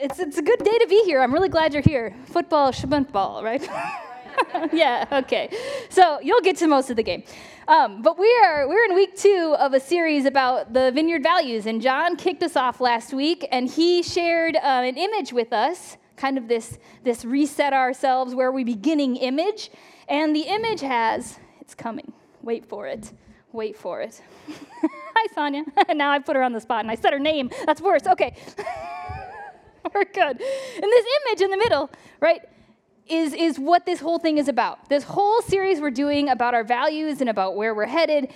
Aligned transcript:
it's, 0.00 0.18
it's 0.18 0.38
a 0.38 0.42
good 0.42 0.58
day 0.60 0.78
to 0.78 0.86
be 0.88 1.02
here. 1.04 1.20
I'm 1.20 1.32
really 1.32 1.48
glad 1.48 1.74
you're 1.74 1.82
here. 1.82 2.14
Football, 2.26 2.72
ball, 3.12 3.44
right? 3.44 3.62
yeah, 4.72 5.06
okay. 5.12 5.54
So 5.90 6.18
you'll 6.22 6.40
get 6.40 6.56
to 6.56 6.66
most 6.66 6.90
of 6.90 6.96
the 6.96 7.02
game. 7.02 7.22
Um, 7.68 8.02
but 8.02 8.18
we 8.18 8.34
are 8.44 8.66
we're 8.66 8.84
in 8.84 8.94
week 8.94 9.16
two 9.16 9.54
of 9.58 9.74
a 9.74 9.80
series 9.80 10.24
about 10.24 10.72
the 10.72 10.90
vineyard 10.92 11.22
values, 11.22 11.66
and 11.66 11.80
John 11.80 12.16
kicked 12.16 12.42
us 12.42 12.56
off 12.56 12.80
last 12.80 13.12
week, 13.12 13.46
and 13.52 13.68
he 13.68 14.02
shared 14.02 14.56
uh, 14.56 14.60
an 14.62 14.96
image 14.96 15.32
with 15.32 15.52
us, 15.52 15.96
kind 16.16 16.38
of 16.38 16.48
this 16.48 16.78
this 17.04 17.24
reset 17.24 17.72
ourselves 17.72 18.34
where 18.34 18.50
we 18.50 18.64
beginning 18.64 19.16
image, 19.16 19.70
and 20.08 20.34
the 20.34 20.42
image 20.42 20.80
has 20.80 21.38
it's 21.60 21.74
coming. 21.74 22.12
Wait 22.42 22.64
for 22.64 22.86
it. 22.86 23.12
Wait 23.52 23.76
for 23.76 24.00
it. 24.00 24.20
Hi, 24.82 25.26
Sonia. 25.34 25.64
And 25.88 25.98
now 25.98 26.10
I 26.10 26.18
put 26.18 26.34
her 26.36 26.42
on 26.42 26.52
the 26.52 26.60
spot 26.60 26.80
and 26.80 26.90
I 26.90 26.94
said 26.94 27.12
her 27.12 27.18
name. 27.18 27.50
That's 27.66 27.80
worse. 27.80 28.06
Okay. 28.06 28.34
We're 29.94 30.04
good. 30.12 30.40
And 30.40 30.82
this 30.82 31.06
image 31.26 31.40
in 31.40 31.50
the 31.50 31.56
middle, 31.56 31.90
right, 32.20 32.42
is, 33.06 33.32
is 33.32 33.58
what 33.58 33.86
this 33.86 34.00
whole 34.00 34.18
thing 34.18 34.38
is 34.38 34.48
about. 34.48 34.88
This 34.88 35.04
whole 35.04 35.42
series 35.42 35.80
we're 35.80 35.90
doing 35.90 36.28
about 36.28 36.54
our 36.54 36.64
values 36.64 37.20
and 37.20 37.28
about 37.28 37.56
where 37.56 37.74
we're 37.74 37.86
headed 37.86 38.30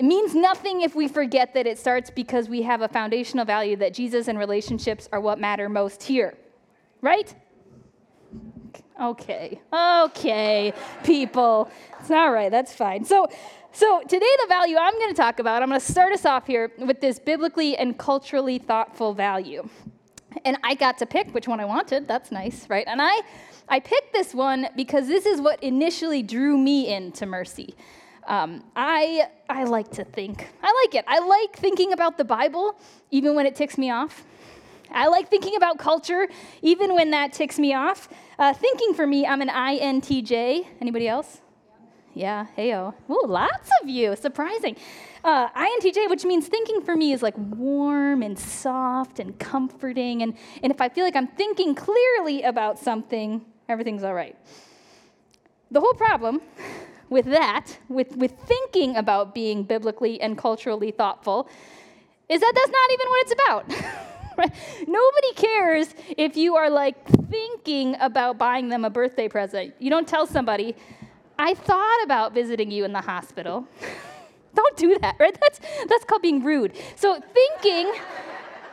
it 0.00 0.06
means 0.06 0.34
nothing 0.34 0.80
if 0.80 0.94
we 0.94 1.08
forget 1.08 1.52
that 1.52 1.66
it 1.66 1.78
starts 1.78 2.08
because 2.08 2.48
we 2.48 2.62
have 2.62 2.80
a 2.80 2.88
foundational 2.88 3.44
value 3.44 3.76
that 3.76 3.92
Jesus 3.92 4.28
and 4.28 4.38
relationships 4.38 5.10
are 5.12 5.20
what 5.20 5.38
matter 5.38 5.68
most 5.68 6.02
here. 6.02 6.38
Right? 7.02 7.34
Okay. 8.98 9.60
Okay, 9.70 10.72
people. 11.04 11.70
It's 12.00 12.10
all 12.10 12.32
right. 12.32 12.50
That's 12.50 12.72
fine. 12.72 13.04
So, 13.04 13.28
so 13.72 14.00
today 14.08 14.36
the 14.40 14.46
value 14.48 14.78
I'm 14.80 14.94
going 14.94 15.10
to 15.10 15.14
talk 15.14 15.38
about, 15.38 15.62
I'm 15.62 15.68
going 15.68 15.78
to 15.78 15.86
start 15.86 16.14
us 16.14 16.24
off 16.24 16.46
here 16.46 16.72
with 16.78 17.02
this 17.02 17.18
biblically 17.18 17.76
and 17.76 17.98
culturally 17.98 18.56
thoughtful 18.56 19.12
value. 19.12 19.68
And 20.44 20.56
I 20.62 20.74
got 20.74 20.98
to 20.98 21.06
pick 21.06 21.32
which 21.34 21.48
one 21.48 21.60
I 21.60 21.64
wanted. 21.64 22.06
That's 22.06 22.30
nice, 22.30 22.68
right? 22.68 22.84
And 22.86 23.00
I 23.02 23.20
I 23.68 23.78
picked 23.78 24.12
this 24.12 24.34
one 24.34 24.68
because 24.74 25.06
this 25.06 25.26
is 25.26 25.40
what 25.40 25.62
initially 25.62 26.24
drew 26.24 26.58
me 26.58 26.92
into 26.92 27.24
mercy. 27.24 27.76
Um, 28.26 28.64
I, 28.74 29.28
I 29.48 29.62
like 29.62 29.92
to 29.92 30.04
think. 30.04 30.48
I 30.60 30.84
like 30.84 30.94
it. 30.96 31.04
I 31.06 31.20
like 31.20 31.56
thinking 31.56 31.92
about 31.92 32.18
the 32.18 32.24
Bible, 32.24 32.76
even 33.12 33.36
when 33.36 33.46
it 33.46 33.54
ticks 33.54 33.78
me 33.78 33.90
off. 33.90 34.24
I 34.90 35.06
like 35.06 35.28
thinking 35.28 35.54
about 35.54 35.78
culture, 35.78 36.28
even 36.62 36.94
when 36.96 37.12
that 37.12 37.32
ticks 37.32 37.60
me 37.60 37.72
off. 37.74 38.08
Uh, 38.40 38.52
thinking 38.52 38.92
for 38.92 39.06
me, 39.06 39.24
I'm 39.24 39.40
an 39.40 39.48
INTJ. 39.48 40.66
Anybody 40.80 41.06
else? 41.06 41.40
Yeah, 42.14 42.46
heyo. 42.56 42.94
Ooh, 43.08 43.24
lots 43.26 43.70
of 43.82 43.88
you. 43.88 44.16
Surprising. 44.16 44.76
Uh, 45.22 45.48
INTJ, 45.50 46.08
which 46.10 46.24
means 46.24 46.48
thinking 46.48 46.80
for 46.80 46.96
me 46.96 47.12
is 47.12 47.22
like 47.22 47.34
warm 47.36 48.22
and 48.22 48.38
soft 48.38 49.20
and 49.20 49.38
comforting. 49.38 50.22
And, 50.22 50.34
and 50.62 50.72
if 50.72 50.80
I 50.80 50.88
feel 50.88 51.04
like 51.04 51.16
I'm 51.16 51.28
thinking 51.28 51.74
clearly 51.74 52.42
about 52.42 52.78
something, 52.78 53.44
everything's 53.68 54.02
all 54.02 54.14
right. 54.14 54.36
The 55.70 55.80
whole 55.80 55.94
problem 55.94 56.40
with 57.10 57.26
that, 57.26 57.78
with, 57.88 58.16
with 58.16 58.32
thinking 58.46 58.96
about 58.96 59.34
being 59.34 59.62
biblically 59.62 60.20
and 60.20 60.36
culturally 60.36 60.90
thoughtful, 60.90 61.48
is 62.28 62.40
that 62.40 62.52
that's 62.54 62.70
not 62.70 62.90
even 62.92 63.08
what 63.08 63.22
it's 63.22 63.32
about. 63.32 64.00
Nobody 64.88 65.32
cares 65.34 65.94
if 66.16 66.36
you 66.36 66.56
are 66.56 66.70
like 66.70 66.96
thinking 67.28 67.96
about 68.00 68.38
buying 68.38 68.68
them 68.68 68.84
a 68.84 68.90
birthday 68.90 69.28
present. 69.28 69.74
You 69.78 69.90
don't 69.90 70.08
tell 70.08 70.26
somebody, 70.26 70.76
I 71.40 71.54
thought 71.54 72.04
about 72.04 72.34
visiting 72.34 72.70
you 72.70 72.84
in 72.84 72.92
the 72.92 73.00
hospital. 73.00 73.66
don't 74.54 74.76
do 74.76 74.98
that, 74.98 75.16
right? 75.18 75.36
That's, 75.40 75.60
that's 75.88 76.04
called 76.04 76.22
being 76.22 76.44
rude. 76.44 76.76
So 76.96 77.20
thinking 77.32 77.92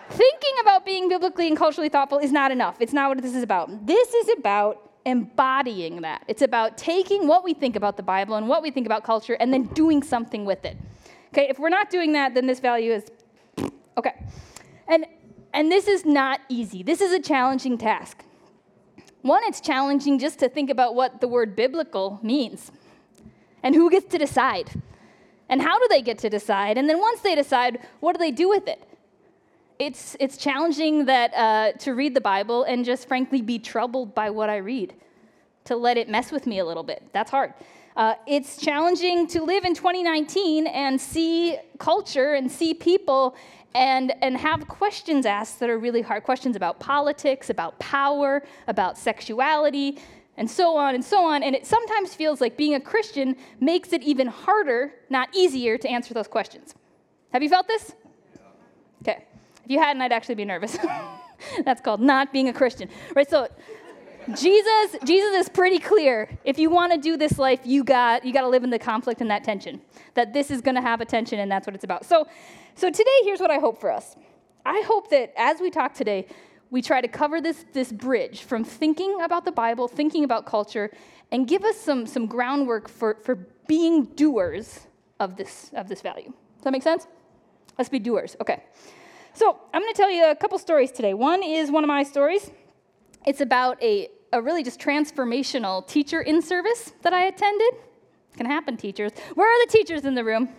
thinking 0.10 0.54
about 0.62 0.86
being 0.86 1.10
biblically 1.10 1.48
and 1.48 1.58
culturally 1.58 1.90
thoughtful 1.90 2.18
is 2.18 2.32
not 2.32 2.50
enough. 2.52 2.78
It's 2.80 2.94
not 2.94 3.10
what 3.10 3.22
this 3.22 3.36
is 3.36 3.44
about. 3.44 3.86
This 3.86 4.14
is 4.14 4.30
about 4.38 4.92
embodying 5.06 6.02
that. 6.02 6.24
It's 6.28 6.42
about 6.42 6.78
taking 6.78 7.28
what 7.28 7.44
we 7.44 7.54
think 7.54 7.76
about 7.76 7.98
the 7.98 8.04
Bible 8.04 8.36
and 8.36 8.48
what 8.48 8.62
we 8.64 8.72
think 8.72 8.86
about 8.86 9.04
culture 9.04 9.34
and 9.34 9.54
then 9.54 9.64
doing 9.64 10.02
something 10.02 10.46
with 10.46 10.64
it. 10.64 10.78
Okay, 11.34 11.48
if 11.50 11.60
we're 11.60 11.70
not 11.70 11.90
doing 11.90 12.14
that, 12.14 12.34
then 12.34 12.48
this 12.48 12.60
value 12.62 12.94
is 12.94 13.12
okay. 13.98 14.14
And 14.88 15.06
and 15.54 15.72
this 15.72 15.88
is 15.88 16.06
not 16.06 16.42
easy. 16.50 16.84
This 16.84 17.02
is 17.02 17.12
a 17.12 17.20
challenging 17.20 17.78
task. 17.78 18.24
One, 19.28 19.44
it's 19.44 19.62
challenging 19.62 20.20
just 20.20 20.40
to 20.40 20.50
think 20.50 20.70
about 20.70 20.96
what 20.96 21.22
the 21.22 21.28
word 21.28 21.56
biblical 21.56 22.20
means 22.24 22.72
and 23.62 23.76
who 23.76 23.90
gets 23.90 24.08
to 24.12 24.18
decide. 24.18 24.72
And 25.50 25.62
how 25.62 25.80
do 25.80 25.88
they 25.90 26.02
get 26.02 26.18
to 26.20 26.30
decide? 26.30 26.78
And 26.78 26.90
then 26.90 27.00
once 27.00 27.22
they 27.22 27.36
decide, 27.36 27.80
what 28.00 28.14
do 28.14 28.20
they 28.20 28.32
do 28.32 28.50
with 28.50 28.68
it? 28.68 28.82
it's, 29.80 30.18
it's 30.20 30.38
challenging 30.38 31.06
that, 31.06 31.34
uh, 31.34 31.72
to 31.80 31.94
read 31.94 32.14
the 32.16 32.22
Bible 32.22 32.64
and 32.64 32.84
just 32.84 33.08
frankly 33.08 33.42
be 33.42 33.60
troubled 33.60 34.16
by 34.16 34.30
what 34.30 34.50
I 34.50 34.58
read, 34.58 34.94
to 35.66 35.76
let 35.76 35.98
it 35.98 36.10
mess 36.10 36.32
with 36.32 36.48
me 36.48 36.60
a 36.60 36.66
little 36.66 36.84
bit. 36.84 37.04
That's 37.14 37.30
hard. 37.30 37.54
Uh, 37.96 38.14
it's 38.28 38.58
challenging 38.58 39.28
to 39.28 39.42
live 39.42 39.66
in 39.66 39.74
2019 39.74 40.68
and 40.68 41.00
see 41.00 41.58
culture 41.80 42.34
and 42.34 42.52
see 42.52 42.74
people 42.74 43.36
and, 43.76 44.14
and 44.22 44.38
have 44.38 44.68
questions 44.68 45.26
asked 45.26 45.60
that 45.60 45.70
are 45.70 45.78
really 45.78 46.02
hard 46.02 46.24
questions 46.24 46.56
about 46.56 46.80
politics, 46.80 47.50
about 47.50 47.78
power, 47.80 48.44
about 48.68 48.98
sexuality, 48.98 50.00
and 50.38 50.50
so 50.50 50.78
on 50.78 50.96
and 50.96 51.04
so 51.04 51.26
on. 51.26 51.44
And 51.44 51.56
it 51.56 51.66
sometimes 51.66 52.14
feels 52.14 52.40
like 52.42 52.58
being 52.58 52.76
a 52.76 52.80
Christian 52.80 53.36
makes 53.60 53.92
it 53.94 54.04
even 54.04 54.28
harder, 54.28 54.94
not 55.10 55.30
easier, 55.36 55.78
to 55.78 55.90
answer 55.90 56.14
those 56.14 56.28
questions. 56.28 56.76
Have 57.34 57.44
you 57.44 57.50
felt 57.50 57.68
this? 57.68 57.94
Okay. 59.02 59.26
If 59.66 59.72
you 59.72 59.80
hadn't, 59.80 60.02
I'd 60.02 60.14
actually 60.14 60.36
be 60.36 60.46
nervous. 60.46 60.78
That's 61.66 61.82
called 61.82 62.02
not 62.02 62.32
being 62.32 62.50
a 62.50 62.54
Christian. 62.54 62.90
Right? 63.16 63.30
So 63.30 63.48
Jesus, 64.36 64.98
Jesus 65.06 65.36
is 65.36 65.50
pretty 65.50 65.80
clear. 65.80 66.38
If 66.44 66.60
you 66.60 66.70
want 66.70 66.92
to 66.92 66.98
do 66.98 67.16
this 67.16 67.38
life, 67.38 67.62
you 67.64 67.84
got 67.84 68.26
you 68.26 68.34
got 68.34 68.42
to 68.42 68.50
live 68.50 68.64
in 68.64 68.70
the 68.70 68.80
conflict 68.80 69.22
and 69.22 69.30
that 69.32 69.44
tension. 69.44 69.82
That 70.16 70.34
this 70.34 70.52
is 70.52 70.62
going 70.62 70.76
to 70.76 70.82
have 70.82 71.00
a 71.00 71.06
tension, 71.06 71.40
and 71.40 71.50
that's 71.50 71.66
what 71.66 71.76
it's 71.76 71.84
about. 71.84 72.06
So, 72.06 72.28
so 72.76 72.90
today, 72.90 73.20
here's 73.24 73.40
what 73.40 73.52
I 73.52 73.60
hope 73.60 73.80
for 73.80 73.92
us. 73.92 74.16
I 74.66 74.84
hope 74.86 75.10
that 75.12 75.34
as 75.38 75.62
we 75.62 75.70
talk 75.70 75.94
today, 75.94 76.28
we 76.72 76.82
try 76.82 77.00
to 77.00 77.08
cover 77.08 77.40
this 77.40 77.66
this 77.72 77.92
bridge 77.92 78.42
from 78.42 78.64
thinking 78.64 79.22
about 79.22 79.46
the 79.46 79.52
Bible, 79.52 79.88
thinking 79.88 80.26
about 80.26 80.46
culture, 80.46 80.92
and 81.32 81.48
give 81.48 81.64
us 81.64 81.78
some 81.78 82.06
some 82.06 82.26
groundwork 82.26 82.90
for 82.90 83.18
for 83.24 83.36
being 83.68 84.06
doers 84.06 84.88
of 85.20 85.38
this 85.38 85.72
of 85.74 85.88
this 85.88 86.02
value. 86.02 86.34
Does 86.56 86.64
that 86.64 86.72
make 86.72 86.84
sense? 86.84 87.08
Let's 87.78 87.90
be 87.90 88.00
doers. 88.00 88.36
Okay. 88.42 88.64
So, 89.34 89.56
I'm 89.72 89.82
going 89.84 89.94
to 89.94 89.98
tell 89.98 90.10
you 90.10 90.32
a 90.32 90.36
couple 90.36 90.58
stories 90.58 90.92
today. 90.92 91.14
One 91.14 91.44
is 91.44 91.70
one 91.70 91.84
of 91.84 91.88
my 91.88 92.02
stories. 92.02 92.50
It's 93.28 93.42
about 93.42 93.82
a, 93.84 94.08
a 94.34 94.42
really 94.42 94.64
just 94.64 94.80
transformational 94.80 95.88
teacher 95.88 96.22
in 96.22 96.42
service 96.42 96.94
that 97.02 97.14
I 97.14 97.26
attended. 97.26 97.74
It 97.74 98.38
can 98.38 98.46
happen, 98.46 98.78
teachers. 98.78 99.12
Where 99.36 99.48
are 99.48 99.66
the 99.66 99.72
teachers 99.72 100.06
in 100.06 100.16
the 100.16 100.24
room? 100.24 100.50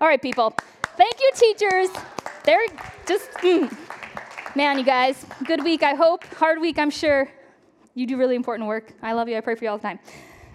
All 0.00 0.08
right, 0.08 0.20
people. 0.20 0.54
Thank 0.96 1.14
you, 1.20 1.30
teachers. 1.34 1.88
They're 2.44 2.66
just, 3.06 3.30
mm. 3.34 3.74
man, 4.56 4.78
you 4.78 4.84
guys, 4.84 5.24
good 5.44 5.62
week, 5.64 5.82
I 5.82 5.94
hope. 5.94 6.24
Hard 6.34 6.60
week, 6.60 6.78
I'm 6.78 6.90
sure. 6.90 7.28
You 7.94 8.06
do 8.06 8.16
really 8.16 8.36
important 8.36 8.68
work. 8.68 8.92
I 9.02 9.12
love 9.12 9.28
you. 9.28 9.36
I 9.36 9.40
pray 9.40 9.54
for 9.54 9.64
you 9.64 9.70
all 9.70 9.78
the 9.78 9.82
time. 9.82 9.98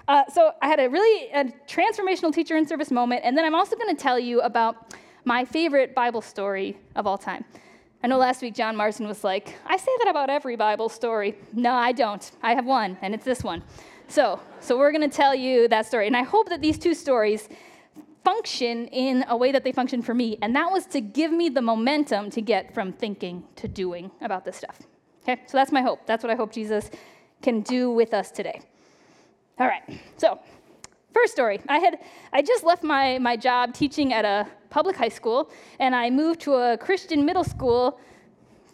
Uh, 0.07 0.23
so 0.33 0.51
I 0.61 0.67
had 0.67 0.79
a 0.79 0.89
really 0.89 1.29
a 1.31 1.45
transformational 1.67 2.33
teacher 2.33 2.55
in 2.55 2.65
service 2.65 2.91
moment, 2.91 3.21
and 3.25 3.37
then 3.37 3.45
I'm 3.45 3.55
also 3.55 3.75
going 3.75 3.93
to 3.95 4.01
tell 4.01 4.17
you 4.17 4.39
about 4.41 4.95
my 5.25 5.43
favorite 5.43 5.93
Bible 5.93 6.21
story 6.21 6.77
of 6.95 7.05
all 7.05 7.17
time. 7.17 7.43
I 8.03 8.07
know 8.07 8.17
last 8.17 8.41
week 8.41 8.53
John 8.53 8.75
Marston 8.75 9.07
was 9.07 9.23
like, 9.23 9.55
I 9.65 9.77
say 9.77 9.91
that 9.99 10.07
about 10.07 10.29
every 10.29 10.55
Bible 10.55 10.89
story. 10.89 11.35
No, 11.53 11.73
I 11.73 11.91
don't. 11.91 12.29
I 12.43 12.53
have 12.53 12.65
one, 12.65 12.97
and 13.01 13.13
it's 13.13 13.25
this 13.25 13.43
one. 13.43 13.63
So, 14.07 14.39
so 14.59 14.77
we're 14.77 14.91
going 14.91 15.09
to 15.09 15.15
tell 15.15 15.33
you 15.35 15.67
that 15.67 15.85
story. 15.85 16.07
And 16.07 16.15
I 16.15 16.23
hope 16.23 16.49
that 16.49 16.61
these 16.61 16.77
two 16.77 16.93
stories 16.93 17.49
function 18.23 18.87
in 18.87 19.25
a 19.29 19.37
way 19.37 19.51
that 19.51 19.63
they 19.63 19.71
function 19.71 20.01
for 20.01 20.13
me. 20.13 20.37
And 20.41 20.55
that 20.55 20.71
was 20.71 20.85
to 20.87 21.01
give 21.01 21.31
me 21.31 21.49
the 21.49 21.61
momentum 21.61 22.29
to 22.31 22.41
get 22.41 22.73
from 22.73 22.93
thinking 22.93 23.43
to 23.55 23.67
doing 23.67 24.11
about 24.21 24.45
this 24.45 24.57
stuff. 24.57 24.79
Okay? 25.23 25.41
So 25.47 25.57
that's 25.57 25.71
my 25.71 25.81
hope. 25.81 26.05
That's 26.05 26.23
what 26.23 26.31
I 26.31 26.35
hope 26.35 26.51
Jesus 26.51 26.89
can 27.41 27.61
do 27.61 27.89
with 27.89 28.13
us 28.13 28.29
today. 28.31 28.61
All 29.59 29.67
right. 29.67 29.83
So, 30.17 30.39
first 31.13 31.33
story. 31.33 31.59
I 31.67 31.79
had 31.79 31.99
I 32.33 32.41
just 32.41 32.63
left 32.63 32.83
my, 32.83 33.17
my 33.19 33.35
job 33.35 33.73
teaching 33.73 34.13
at 34.13 34.25
a 34.25 34.47
public 34.69 34.95
high 34.95 35.09
school, 35.09 35.51
and 35.79 35.95
I 35.95 36.09
moved 36.09 36.41
to 36.41 36.55
a 36.55 36.77
Christian 36.77 37.25
middle 37.25 37.43
school 37.43 37.99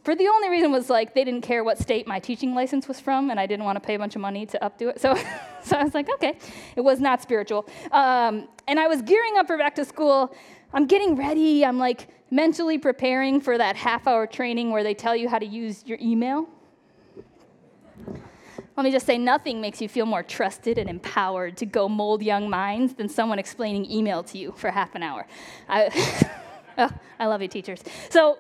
for 0.04 0.16
the 0.16 0.28
only 0.28 0.50
reason 0.50 0.72
was 0.72 0.90
like 0.90 1.14
they 1.14 1.24
didn't 1.24 1.42
care 1.42 1.64
what 1.64 1.78
state 1.78 2.08
my 2.08 2.20
teaching 2.20 2.54
license 2.54 2.88
was 2.88 3.00
from, 3.00 3.30
and 3.30 3.40
I 3.40 3.46
didn't 3.46 3.64
want 3.64 3.78
to 3.78 3.80
pay 3.80 3.96
a 3.96 4.00
bunch 4.00 4.16
of 4.16 4.22
money 4.22 4.46
to 4.48 4.60
updo 4.60 4.90
it. 4.90 5.00
So, 5.00 5.16
so 5.64 5.78
I 5.78 5.84
was 5.84 5.94
like, 5.94 6.10
okay, 6.16 6.38
it 6.76 6.82
was 6.82 7.00
not 7.00 7.22
spiritual. 7.22 7.68
Um, 7.92 8.50
and 8.68 8.80
I 8.80 8.88
was 8.88 9.02
gearing 9.02 9.38
up 9.38 9.48
for 9.48 9.58
back 9.58 9.76
to 9.76 9.86
school. 9.86 10.36
I'm 10.74 10.88
getting 10.88 11.16
ready. 11.16 11.64
I'm 11.66 11.78
like 11.78 12.10
mentally 12.32 12.78
preparing 12.78 13.40
for 13.40 13.58
that 13.58 13.76
half 13.76 14.08
hour 14.08 14.28
training 14.28 14.72
where 14.72 14.84
they 14.84 14.94
tell 14.94 15.16
you 15.16 15.30
how 15.30 15.40
to 15.40 15.46
use 15.46 15.84
your 15.86 15.98
email. 16.02 16.50
Let 18.76 18.84
me 18.84 18.92
just 18.92 19.06
say, 19.06 19.20
nothing 19.20 19.62
makes 19.62 19.82
you 19.82 19.88
feel 19.88 20.08
more 20.08 20.24
trusted 20.24 20.80
and 20.80 20.90
empowered 20.90 21.58
to 21.58 21.66
go 21.66 21.88
mold 21.88 22.24
young 22.24 22.50
minds 22.50 22.96
than 22.96 23.08
someone 23.08 23.38
explaining 23.38 23.90
email 23.90 24.24
to 24.24 24.38
you 24.38 24.52
for 24.58 24.72
half 24.72 24.96
an 24.96 25.04
hour. 25.04 25.28
I, 25.70 26.32
oh, 26.80 26.90
I 27.20 27.28
love 27.28 27.44
you, 27.44 27.48
teachers. 27.48 27.84
So 28.10 28.40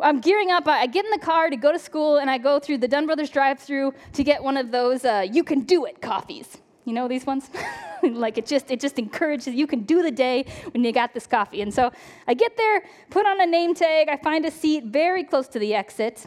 I'm 0.00 0.20
gearing 0.20 0.50
up. 0.50 0.66
I 0.66 0.86
get 0.86 1.04
in 1.04 1.10
the 1.10 1.18
car 1.18 1.50
to 1.50 1.56
go 1.56 1.70
to 1.70 1.78
school, 1.78 2.16
and 2.16 2.30
I 2.30 2.38
go 2.38 2.58
through 2.58 2.78
the 2.78 2.88
Dunn 2.88 3.04
Brothers 3.04 3.28
drive-through 3.28 3.92
to 4.14 4.24
get 4.24 4.42
one 4.42 4.56
of 4.56 4.70
those 4.70 5.04
uh, 5.04 5.26
"You 5.30 5.44
Can 5.44 5.60
Do 5.60 5.84
It" 5.84 6.00
coffees. 6.00 6.58
You 6.84 6.92
know 6.94 7.06
these 7.06 7.26
ones? 7.26 7.50
like 8.02 8.36
it 8.36 8.46
just 8.46 8.70
it 8.70 8.80
just 8.80 8.98
encourages 8.98 9.54
you 9.54 9.66
can 9.66 9.80
do 9.80 10.02
the 10.02 10.10
day 10.10 10.44
when 10.72 10.84
you 10.84 10.92
got 10.92 11.14
this 11.14 11.26
coffee. 11.26 11.62
And 11.62 11.72
so 11.72 11.92
I 12.26 12.34
get 12.34 12.56
there, 12.56 12.84
put 13.10 13.26
on 13.26 13.40
a 13.40 13.46
name 13.46 13.74
tag, 13.74 14.08
I 14.08 14.16
find 14.16 14.44
a 14.44 14.50
seat 14.50 14.84
very 14.84 15.24
close 15.24 15.48
to 15.48 15.58
the 15.58 15.74
exit. 15.74 16.26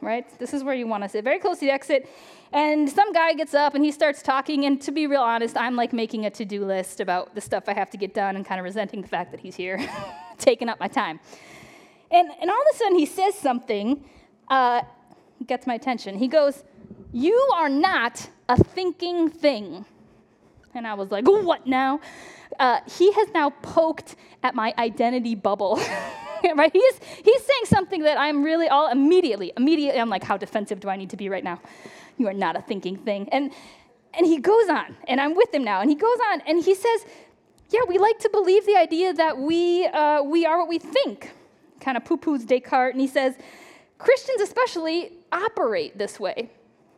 Right? 0.00 0.26
This 0.38 0.54
is 0.54 0.62
where 0.62 0.74
you 0.74 0.86
want 0.86 1.02
to 1.02 1.08
sit, 1.08 1.24
very 1.24 1.38
close 1.38 1.58
to 1.58 1.66
the 1.66 1.72
exit. 1.72 2.08
And 2.52 2.88
some 2.88 3.12
guy 3.12 3.34
gets 3.34 3.54
up 3.54 3.74
and 3.74 3.84
he 3.84 3.92
starts 3.92 4.22
talking. 4.22 4.64
And 4.64 4.80
to 4.82 4.90
be 4.90 5.06
real 5.06 5.20
honest, 5.20 5.56
I'm 5.56 5.76
like 5.76 5.92
making 5.92 6.26
a 6.26 6.30
to 6.30 6.44
do 6.44 6.64
list 6.64 7.00
about 7.00 7.34
the 7.34 7.40
stuff 7.40 7.64
I 7.68 7.74
have 7.74 7.90
to 7.90 7.96
get 7.96 8.14
done 8.14 8.36
and 8.36 8.44
kind 8.44 8.58
of 8.58 8.64
resenting 8.64 9.02
the 9.02 9.08
fact 9.08 9.30
that 9.32 9.40
he's 9.40 9.54
here, 9.54 9.78
taking 10.38 10.68
up 10.68 10.80
my 10.80 10.88
time. 10.88 11.20
And, 12.10 12.30
and 12.40 12.50
all 12.50 12.60
of 12.60 12.66
a 12.74 12.76
sudden, 12.76 12.98
he 12.98 13.06
says 13.06 13.34
something, 13.34 14.02
uh, 14.48 14.82
gets 15.46 15.66
my 15.66 15.74
attention. 15.74 16.16
He 16.16 16.28
goes, 16.28 16.64
You 17.12 17.36
are 17.54 17.68
not 17.68 18.28
a 18.48 18.62
thinking 18.62 19.28
thing. 19.28 19.84
And 20.74 20.86
I 20.86 20.94
was 20.94 21.10
like, 21.10 21.26
What 21.26 21.66
now? 21.66 22.00
Uh, 22.58 22.80
he 22.98 23.12
has 23.12 23.28
now 23.34 23.50
poked 23.50 24.16
at 24.42 24.54
my 24.54 24.72
identity 24.78 25.34
bubble. 25.34 25.76
right? 26.56 26.72
He's, 26.72 27.00
he's 27.24 27.42
saying 27.42 27.64
something 27.64 28.02
that 28.02 28.16
I'm 28.18 28.42
really 28.42 28.68
all 28.68 28.90
immediately, 28.90 29.52
immediately, 29.56 30.00
I'm 30.00 30.08
like, 30.08 30.24
How 30.24 30.38
defensive 30.38 30.80
do 30.80 30.88
I 30.88 30.96
need 30.96 31.10
to 31.10 31.16
be 31.16 31.28
right 31.28 31.44
now? 31.44 31.60
You 32.18 32.28
are 32.28 32.34
not 32.34 32.56
a 32.56 32.60
thinking 32.60 32.96
thing. 32.96 33.28
And, 33.30 33.52
and 34.12 34.26
he 34.26 34.38
goes 34.38 34.68
on, 34.68 34.96
and 35.06 35.20
I'm 35.20 35.34
with 35.34 35.54
him 35.54 35.64
now, 35.64 35.80
and 35.80 35.88
he 35.88 35.96
goes 35.96 36.18
on, 36.30 36.42
and 36.42 36.62
he 36.62 36.74
says, 36.74 37.06
Yeah, 37.70 37.80
we 37.88 37.96
like 37.98 38.18
to 38.18 38.28
believe 38.28 38.66
the 38.66 38.76
idea 38.76 39.14
that 39.14 39.38
we, 39.38 39.86
uh, 39.86 40.22
we 40.22 40.44
are 40.44 40.58
what 40.58 40.68
we 40.68 40.78
think 40.78 41.32
kind 41.80 41.96
of 41.96 42.04
poo 42.04 42.16
poos 42.16 42.46
Descartes, 42.46 42.92
and 42.92 43.00
he 43.00 43.06
says, 43.06 43.36
Christians 43.98 44.40
especially 44.40 45.12
operate 45.32 45.98
this 45.98 46.20
way. 46.20 46.50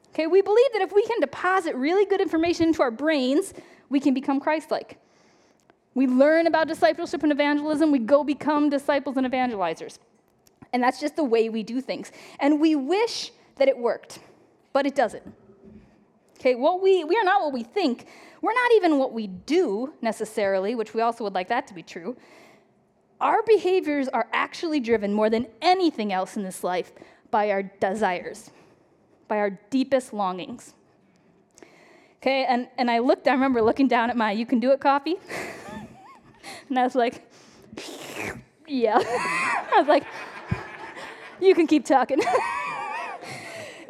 Okay, 0.09 0.27
we 0.27 0.43
believe 0.43 0.73
that 0.73 0.83
if 0.83 0.93
we 0.93 1.05
can 1.05 1.21
deposit 1.21 1.75
really 1.77 2.05
good 2.05 2.21
information 2.21 2.69
into 2.69 2.83
our 2.83 2.91
brains, 2.91 3.55
we 3.89 4.01
can 4.01 4.13
become 4.13 4.41
Christ 4.41 4.71
like. 4.71 4.99
We 5.95 6.07
learn 6.07 6.47
about 6.47 6.69
discipleship 6.69 7.23
and 7.23 7.33
evangelism, 7.33 7.91
we 7.91 7.99
go 7.99 8.25
become 8.25 8.71
disciples 8.71 9.17
and 9.17 9.27
evangelizers. 9.27 9.99
And 10.73 10.83
that's 10.83 11.01
just 11.01 11.17
the 11.17 11.25
way 11.25 11.49
we 11.49 11.63
do 11.63 11.81
things. 11.81 12.13
And 12.39 12.61
we 12.61 12.77
wish 12.77 13.33
that 13.57 13.69
it 13.69 13.77
worked, 13.77 14.21
but 14.73 14.87
it 14.87 14.95
doesn't. 14.95 15.35
Okay, 16.39 16.55
what 16.55 16.83
we, 16.83 17.05
we 17.05 17.17
are 17.17 17.25
not 17.25 17.43
what 17.43 17.53
we 17.53 17.63
think. 17.63 18.07
We're 18.41 18.55
not 18.55 18.73
even 18.77 18.99
what 18.99 19.13
we 19.13 19.27
do 19.27 19.93
necessarily, 20.01 20.75
which 20.75 20.95
we 20.95 21.03
also 21.03 21.25
would 21.25 21.35
like 21.35 21.49
that 21.49 21.67
to 21.67 21.75
be 21.75 21.83
true 21.83 22.17
our 23.21 23.43
behaviors 23.43 24.09
are 24.09 24.27
actually 24.33 24.81
driven 24.81 25.13
more 25.13 25.29
than 25.29 25.47
anything 25.61 26.13
else 26.13 26.37
in 26.37 26.43
this 26.43 26.65
life 26.65 26.93
by 27.31 27.51
our 27.51 27.63
desires, 27.63 28.51
by 29.29 29.39
our 29.39 29.51
deepest 29.69 30.13
longings. 30.13 30.75
Okay, 32.17 32.45
and, 32.45 32.69
and 32.79 32.91
I 32.91 32.99
looked, 32.99 33.29
I 33.29 33.33
remember 33.33 33.63
looking 33.63 33.89
down 33.89 34.11
at 34.11 34.17
my 34.17 34.33
You 34.33 34.47
Can 34.47 34.61
Do 34.61 34.73
It 34.73 34.81
coffee, 34.81 35.17
and 36.69 36.79
I 36.79 36.83
was 36.83 36.95
like, 36.95 37.31
yeah. 38.67 38.99
I 39.03 39.75
was 39.79 39.89
like, 39.89 40.05
you 41.41 41.55
can 41.55 41.67
keep 41.67 41.85
talking. 41.85 42.21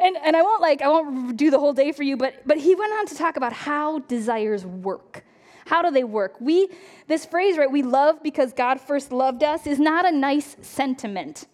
And, 0.01 0.17
and 0.17 0.35
I 0.35 0.41
won't 0.41 0.61
like, 0.61 0.81
I 0.81 0.87
won't 0.87 1.37
do 1.37 1.51
the 1.51 1.59
whole 1.59 1.73
day 1.73 1.91
for 1.91 2.03
you, 2.03 2.17
but, 2.17 2.45
but 2.45 2.57
he 2.57 2.75
went 2.75 2.93
on 2.93 3.05
to 3.07 3.15
talk 3.15 3.37
about 3.37 3.53
how 3.53 3.99
desires 3.99 4.65
work 4.65 5.23
how 5.71 5.81
do 5.81 5.89
they 5.89 6.03
work? 6.03 6.35
We, 6.41 6.67
this 7.07 7.25
phrase, 7.25 7.57
right, 7.57 7.71
we 7.71 7.81
love 7.81 8.21
because 8.21 8.51
God 8.51 8.81
first 8.81 9.13
loved 9.13 9.41
us, 9.41 9.65
is 9.65 9.79
not 9.79 10.05
a 10.05 10.11
nice 10.11 10.57
sentiment. 10.61 11.47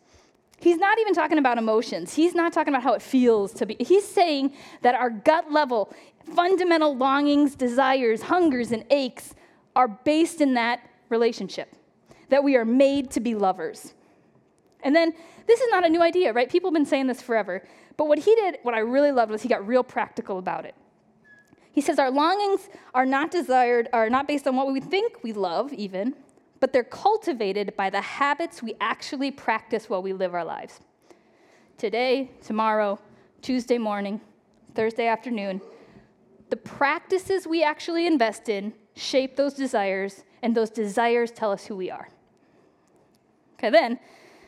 He's 0.60 0.78
not 0.78 0.98
even 1.00 1.14
talking 1.14 1.38
about 1.38 1.60
emotions. 1.60 2.16
He's 2.16 2.34
not 2.34 2.52
talking 2.52 2.74
about 2.74 2.82
how 2.82 2.94
it 2.94 3.02
feels 3.04 3.54
to 3.54 3.68
be. 3.68 3.78
He's 3.80 4.08
saying 4.08 4.54
that 4.82 4.96
our 4.96 5.12
gut 5.12 5.52
level, 5.52 5.94
fundamental 6.36 6.98
longings, 6.98 7.54
desires, 7.54 8.24
hungers, 8.24 8.72
and 8.72 8.84
aches 8.90 9.36
are 9.76 9.88
based 9.88 10.42
in 10.42 10.56
that 10.56 10.82
relationship, 11.10 11.76
that 12.30 12.44
we 12.44 12.56
are 12.56 12.66
made 12.66 13.12
to 13.12 13.20
be 13.20 13.36
lovers. 13.36 13.94
And 14.82 14.96
then 14.96 15.14
this 15.46 15.62
is 15.62 15.70
not 15.70 15.86
a 15.86 15.90
new 15.90 16.02
idea, 16.02 16.34
right? 16.34 16.50
People 16.50 16.72
have 16.72 16.74
been 16.74 16.88
saying 16.88 17.06
this 17.06 17.22
forever. 17.22 17.64
But 17.98 18.08
what 18.08 18.20
he 18.20 18.36
did, 18.36 18.60
what 18.62 18.76
I 18.76 18.80
really 18.80 19.12
loved, 19.12 19.32
was 19.32 19.42
he 19.42 19.50
got 19.50 19.68
real 19.68 19.84
practical 19.84 20.38
about 20.38 20.66
it. 20.66 20.76
He 21.72 21.82
says 21.82 22.00
our 22.00 22.12
longings 22.12 22.70
are 22.94 23.06
not 23.06 23.32
desired, 23.32 23.90
are 23.94 24.10
not 24.10 24.28
based 24.28 24.48
on 24.48 24.56
what 24.56 24.72
we 24.72 24.80
think 24.80 25.24
we 25.24 25.34
love, 25.34 25.74
even, 25.74 26.16
but 26.60 26.74
they're 26.74 26.84
cultivated 26.84 27.76
by 27.76 27.90
the 27.90 28.02
habits 28.02 28.64
we 28.64 28.76
actually 28.80 29.32
practice 29.32 29.90
while 29.90 30.02
we 30.02 30.14
live 30.14 30.34
our 30.34 30.46
lives. 30.46 30.80
Today, 31.78 32.32
tomorrow, 32.44 33.00
Tuesday 33.42 33.78
morning, 33.78 34.22
Thursday 34.74 35.08
afternoon, 35.08 35.62
the 36.50 36.58
practices 36.58 37.46
we 37.46 37.64
actually 37.64 38.08
invest 38.08 38.50
in 38.50 38.74
shape 38.96 39.36
those 39.36 39.54
desires, 39.54 40.24
and 40.42 40.56
those 40.56 40.70
desires 40.70 41.32
tell 41.32 41.52
us 41.52 41.66
who 41.66 41.76
we 41.76 41.92
are. 41.92 42.10
Okay, 43.54 43.70
then 43.70 44.00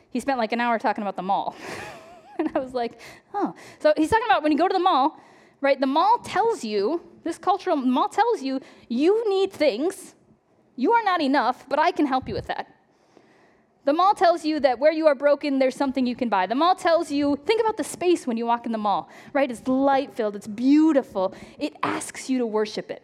he 0.09 0.19
spent 0.19 0.39
like 0.39 0.51
an 0.51 0.59
hour 0.59 0.79
talking 0.79 1.03
about 1.03 1.15
the 1.15 1.21
mall. 1.21 1.55
and 2.45 2.51
I 2.55 2.59
was 2.59 2.73
like, 2.73 2.99
oh. 3.33 3.53
So 3.79 3.93
he's 3.97 4.09
talking 4.09 4.25
about 4.25 4.43
when 4.43 4.51
you 4.51 4.57
go 4.57 4.67
to 4.67 4.73
the 4.73 4.79
mall, 4.79 5.19
right? 5.61 5.79
The 5.79 5.87
mall 5.87 6.19
tells 6.23 6.63
you, 6.63 7.01
this 7.23 7.37
cultural 7.37 7.75
mall 7.75 8.09
tells 8.09 8.41
you, 8.41 8.61
you 8.87 9.29
need 9.29 9.51
things. 9.51 10.15
You 10.75 10.93
are 10.93 11.03
not 11.03 11.21
enough, 11.21 11.67
but 11.67 11.77
I 11.77 11.91
can 11.91 12.05
help 12.05 12.27
you 12.27 12.33
with 12.33 12.47
that. 12.47 12.73
The 13.85 13.93
mall 13.93 14.13
tells 14.13 14.45
you 14.45 14.59
that 14.61 14.79
where 14.79 14.91
you 14.91 15.07
are 15.07 15.15
broken, 15.15 15.59
there's 15.59 15.75
something 15.75 16.05
you 16.05 16.15
can 16.15 16.29
buy. 16.29 16.45
The 16.45 16.55
mall 16.55 16.75
tells 16.75 17.11
you, 17.11 17.37
think 17.45 17.59
about 17.59 17.77
the 17.77 17.83
space 17.83 18.27
when 18.27 18.37
you 18.37 18.45
walk 18.45 18.65
in 18.65 18.71
the 18.71 18.77
mall, 18.77 19.09
right? 19.33 19.49
It's 19.49 19.67
light 19.67 20.13
filled, 20.13 20.35
it's 20.35 20.47
beautiful. 20.47 21.33
It 21.57 21.75
asks 21.83 22.29
you 22.29 22.37
to 22.39 22.45
worship 22.45 22.91
it. 22.91 23.03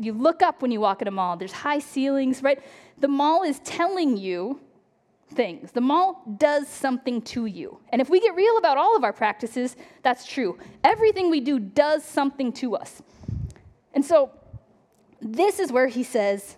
You 0.00 0.14
look 0.14 0.40
up 0.42 0.62
when 0.62 0.70
you 0.70 0.80
walk 0.80 1.02
in 1.02 1.08
a 1.08 1.10
mall, 1.10 1.36
there's 1.36 1.52
high 1.52 1.78
ceilings, 1.78 2.42
right? 2.42 2.62
The 2.98 3.08
mall 3.08 3.42
is 3.42 3.58
telling 3.60 4.16
you 4.16 4.60
things. 5.28 5.72
The 5.72 5.80
mall 5.80 6.22
does 6.38 6.68
something 6.68 7.22
to 7.22 7.46
you. 7.46 7.78
And 7.90 8.00
if 8.00 8.08
we 8.10 8.20
get 8.20 8.34
real 8.34 8.56
about 8.58 8.78
all 8.78 8.96
of 8.96 9.04
our 9.04 9.12
practices, 9.12 9.76
that's 10.02 10.26
true. 10.26 10.58
Everything 10.84 11.30
we 11.30 11.40
do 11.40 11.58
does 11.58 12.04
something 12.04 12.52
to 12.54 12.76
us. 12.76 13.02
And 13.94 14.04
so, 14.04 14.30
this 15.20 15.58
is 15.58 15.72
where 15.72 15.88
he 15.88 16.02
says, 16.02 16.56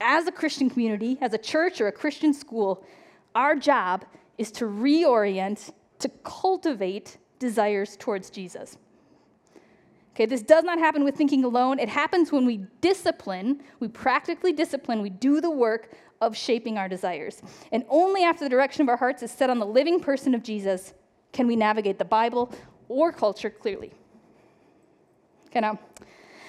as 0.00 0.26
a 0.26 0.32
Christian 0.32 0.70
community, 0.70 1.18
as 1.20 1.34
a 1.34 1.38
church 1.38 1.80
or 1.80 1.88
a 1.88 1.92
Christian 1.92 2.32
school, 2.32 2.84
our 3.34 3.54
job 3.54 4.04
is 4.38 4.50
to 4.52 4.64
reorient, 4.64 5.70
to 5.98 6.08
cultivate 6.24 7.18
desires 7.38 7.96
towards 7.98 8.30
Jesus. 8.30 8.78
Okay, 10.14 10.26
this 10.26 10.42
does 10.42 10.64
not 10.64 10.78
happen 10.78 11.04
with 11.04 11.14
thinking 11.14 11.44
alone. 11.44 11.78
It 11.78 11.88
happens 11.88 12.32
when 12.32 12.44
we 12.44 12.64
discipline, 12.80 13.62
we 13.78 13.86
practically 13.86 14.52
discipline, 14.52 15.00
we 15.00 15.10
do 15.10 15.40
the 15.40 15.50
work 15.50 15.94
of 16.20 16.36
shaping 16.36 16.78
our 16.78 16.88
desires. 16.88 17.40
And 17.72 17.84
only 17.88 18.24
after 18.24 18.44
the 18.44 18.48
direction 18.48 18.82
of 18.82 18.88
our 18.88 18.96
hearts 18.96 19.22
is 19.22 19.30
set 19.30 19.50
on 19.50 19.58
the 19.58 19.66
living 19.66 20.00
person 20.00 20.34
of 20.34 20.42
Jesus 20.42 20.94
can 21.32 21.46
we 21.46 21.56
navigate 21.56 21.98
the 21.98 22.04
Bible 22.04 22.52
or 22.88 23.12
culture 23.12 23.50
clearly. 23.50 23.92
Okay, 25.46 25.60
now, 25.60 25.78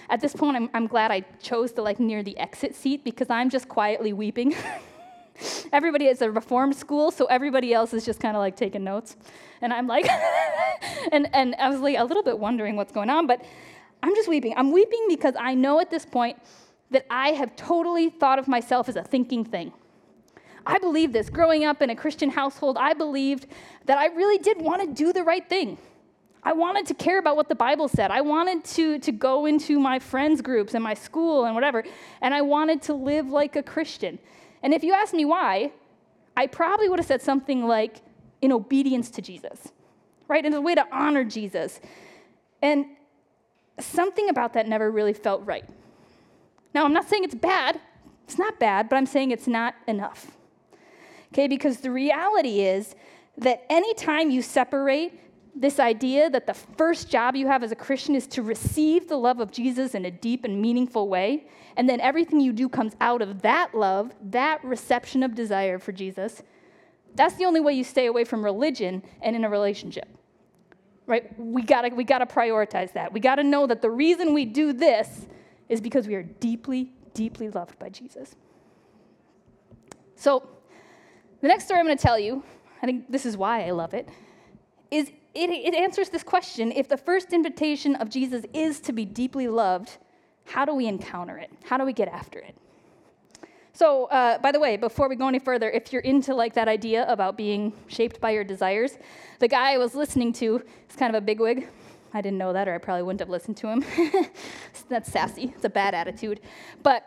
at 0.09 0.21
this 0.21 0.33
point, 0.33 0.57
I'm, 0.57 0.69
I'm 0.73 0.87
glad 0.87 1.11
I 1.11 1.21
chose 1.41 1.71
to 1.73 1.81
like 1.81 1.99
near 1.99 2.23
the 2.23 2.37
exit 2.37 2.75
seat 2.75 3.03
because 3.03 3.29
I'm 3.29 3.49
just 3.49 3.69
quietly 3.69 4.13
weeping. 4.13 4.55
everybody 5.73 6.05
is 6.05 6.21
a 6.21 6.31
reformed 6.31 6.75
school, 6.75 7.11
so 7.11 7.25
everybody 7.25 7.73
else 7.73 7.93
is 7.93 8.05
just 8.05 8.19
kind 8.19 8.35
of 8.35 8.39
like 8.39 8.55
taking 8.55 8.83
notes. 8.83 9.15
And 9.61 9.73
I'm 9.73 9.87
like, 9.87 10.07
and, 11.11 11.29
and 11.33 11.55
I 11.55 11.69
was 11.69 11.79
like 11.79 11.97
a 11.97 12.03
little 12.03 12.23
bit 12.23 12.39
wondering 12.39 12.75
what's 12.75 12.91
going 12.91 13.09
on, 13.09 13.27
but 13.27 13.43
I'm 14.01 14.15
just 14.15 14.29
weeping. 14.29 14.53
I'm 14.55 14.71
weeping 14.71 15.05
because 15.07 15.35
I 15.39 15.53
know 15.53 15.79
at 15.79 15.89
this 15.89 16.05
point 16.05 16.37
that 16.91 17.05
I 17.09 17.29
have 17.29 17.55
totally 17.55 18.09
thought 18.09 18.39
of 18.39 18.47
myself 18.47 18.89
as 18.89 18.95
a 18.95 19.03
thinking 19.03 19.45
thing. 19.45 19.73
I 20.65 20.77
believe 20.79 21.13
this. 21.13 21.29
Growing 21.29 21.65
up 21.65 21.81
in 21.81 21.89
a 21.89 21.95
Christian 21.95 22.29
household, 22.29 22.77
I 22.77 22.93
believed 22.93 23.47
that 23.85 23.97
I 23.97 24.07
really 24.07 24.37
did 24.37 24.61
want 24.61 24.81
to 24.81 24.87
do 24.87 25.13
the 25.13 25.23
right 25.23 25.47
thing. 25.47 25.77
I 26.43 26.53
wanted 26.53 26.85
to 26.87 26.93
care 26.93 27.19
about 27.19 27.35
what 27.35 27.49
the 27.49 27.55
Bible 27.55 27.87
said. 27.87 28.11
I 28.11 28.21
wanted 28.21 28.63
to, 28.63 28.99
to 28.99 29.11
go 29.11 29.45
into 29.45 29.79
my 29.79 29.99
friends' 29.99 30.41
groups 30.41 30.73
and 30.73 30.83
my 30.83 30.93
school 30.93 31.45
and 31.45 31.53
whatever, 31.53 31.83
and 32.21 32.33
I 32.33 32.41
wanted 32.41 32.81
to 32.83 32.93
live 32.93 33.29
like 33.29 33.55
a 33.55 33.63
Christian. 33.63 34.19
And 34.63 34.73
if 34.73 34.83
you 34.83 34.93
ask 34.93 35.13
me 35.13 35.25
why, 35.25 35.71
I 36.37 36.47
probably 36.47 36.87
would 36.87 36.99
have 36.99 37.05
said 37.05 37.21
something 37.21 37.67
like, 37.67 38.01
in 38.41 38.51
obedience 38.51 39.09
to 39.11 39.21
Jesus, 39.21 39.71
right? 40.27 40.45
In 40.45 40.53
a 40.53 40.61
way 40.61 40.75
to 40.75 40.85
honor 40.91 41.23
Jesus. 41.23 41.79
And 42.61 42.85
something 43.79 44.29
about 44.29 44.53
that 44.53 44.67
never 44.67 44.89
really 44.91 45.13
felt 45.13 45.45
right. 45.45 45.65
Now, 46.73 46.85
I'm 46.85 46.93
not 46.93 47.09
saying 47.09 47.23
it's 47.23 47.35
bad, 47.35 47.79
it's 48.23 48.37
not 48.37 48.59
bad, 48.59 48.89
but 48.89 48.95
I'm 48.95 49.05
saying 49.05 49.31
it's 49.31 49.47
not 49.47 49.75
enough. 49.87 50.37
Okay, 51.33 51.47
because 51.47 51.77
the 51.77 51.91
reality 51.91 52.61
is 52.61 52.95
that 53.37 53.65
anytime 53.69 54.29
you 54.29 54.41
separate 54.41 55.19
this 55.55 55.79
idea 55.79 56.29
that 56.29 56.47
the 56.47 56.53
first 56.53 57.09
job 57.09 57.35
you 57.35 57.47
have 57.47 57.63
as 57.63 57.71
a 57.71 57.75
Christian 57.75 58.15
is 58.15 58.27
to 58.27 58.41
receive 58.41 59.07
the 59.07 59.17
love 59.17 59.39
of 59.39 59.51
Jesus 59.51 59.95
in 59.95 60.05
a 60.05 60.11
deep 60.11 60.43
and 60.43 60.61
meaningful 60.61 61.09
way, 61.09 61.47
and 61.75 61.89
then 61.89 61.99
everything 62.01 62.39
you 62.39 62.53
do 62.53 62.69
comes 62.69 62.95
out 63.01 63.21
of 63.21 63.41
that 63.41 63.75
love, 63.75 64.13
that 64.21 64.63
reception 64.63 65.23
of 65.23 65.35
desire 65.35 65.79
for 65.79 65.91
Jesus, 65.91 66.43
That's 67.15 67.35
the 67.35 67.45
only 67.45 67.59
way 67.59 67.73
you 67.73 67.83
stay 67.83 68.05
away 68.05 68.23
from 68.23 68.43
religion 68.43 69.03
and 69.21 69.35
in 69.35 69.43
a 69.43 69.49
relationship. 69.49 70.07
Right? 71.07 71.37
We 71.39 71.63
gotta, 71.63 71.89
we 71.89 72.03
gotta 72.03 72.27
prioritize 72.27 72.93
that. 72.93 73.11
We 73.11 73.19
gotta 73.19 73.43
know 73.43 73.65
that 73.65 73.81
the 73.81 73.89
reason 73.89 74.33
we 74.33 74.45
do 74.45 74.73
this 74.73 75.27
is 75.69 75.79
because 75.79 76.07
we 76.07 76.15
are 76.15 76.23
deeply, 76.23 76.91
deeply 77.13 77.49
loved 77.49 77.79
by 77.79 77.89
Jesus. 77.89 78.35
So, 80.15 80.49
the 81.41 81.47
next 81.47 81.65
story 81.65 81.79
I'm 81.79 81.85
gonna 81.85 81.95
tell 81.95 82.19
you, 82.19 82.43
I 82.81 82.85
think 82.85 83.09
this 83.09 83.25
is 83.25 83.37
why 83.37 83.65
I 83.65 83.71
love 83.71 83.93
it, 83.93 84.09
is 84.91 85.11
it, 85.35 85.49
it 85.49 85.75
answers 85.75 86.09
this 86.09 86.23
question 86.23 86.71
if 86.71 86.87
the 86.87 86.97
first 86.97 87.31
invitation 87.31 87.95
of 87.95 88.09
Jesus 88.09 88.43
is 88.53 88.79
to 88.81 88.91
be 88.91 89.05
deeply 89.05 89.47
loved, 89.47 89.97
how 90.45 90.65
do 90.65 90.73
we 90.73 90.87
encounter 90.87 91.37
it? 91.37 91.51
How 91.63 91.77
do 91.77 91.85
we 91.85 91.93
get 91.93 92.07
after 92.07 92.39
it? 92.39 92.55
So, 93.71 94.05
uh, 94.05 94.39
by 94.39 94.51
the 94.51 94.59
way, 94.59 94.75
before 94.75 95.07
we 95.07 95.15
go 95.15 95.27
any 95.27 95.39
further, 95.39 95.69
if 95.69 95.93
you're 95.93 96.01
into 96.01 96.33
like 96.33 96.53
that 96.55 96.67
idea 96.67 97.05
about 97.07 97.37
being 97.37 97.71
shaped 97.87 98.19
by 98.19 98.31
your 98.31 98.43
desires, 98.43 98.97
the 99.39 99.47
guy 99.47 99.73
I 99.73 99.77
was 99.77 99.95
listening 99.95 100.33
to 100.33 100.61
is 100.89 100.95
kind 100.95 101.15
of 101.15 101.23
a 101.23 101.25
bigwig. 101.25 101.69
I 102.13 102.21
didn't 102.21 102.37
know 102.37 102.53
that, 102.53 102.67
or 102.67 102.75
I 102.75 102.77
probably 102.77 103.03
wouldn't 103.03 103.19
have 103.19 103.29
listened 103.29 103.57
to 103.57 103.67
him. 103.67 103.85
That's 104.89 105.11
sassy. 105.11 105.53
It's 105.55 105.65
a 105.65 105.69
bad 105.69 105.93
attitude. 105.93 106.41
But 106.81 107.03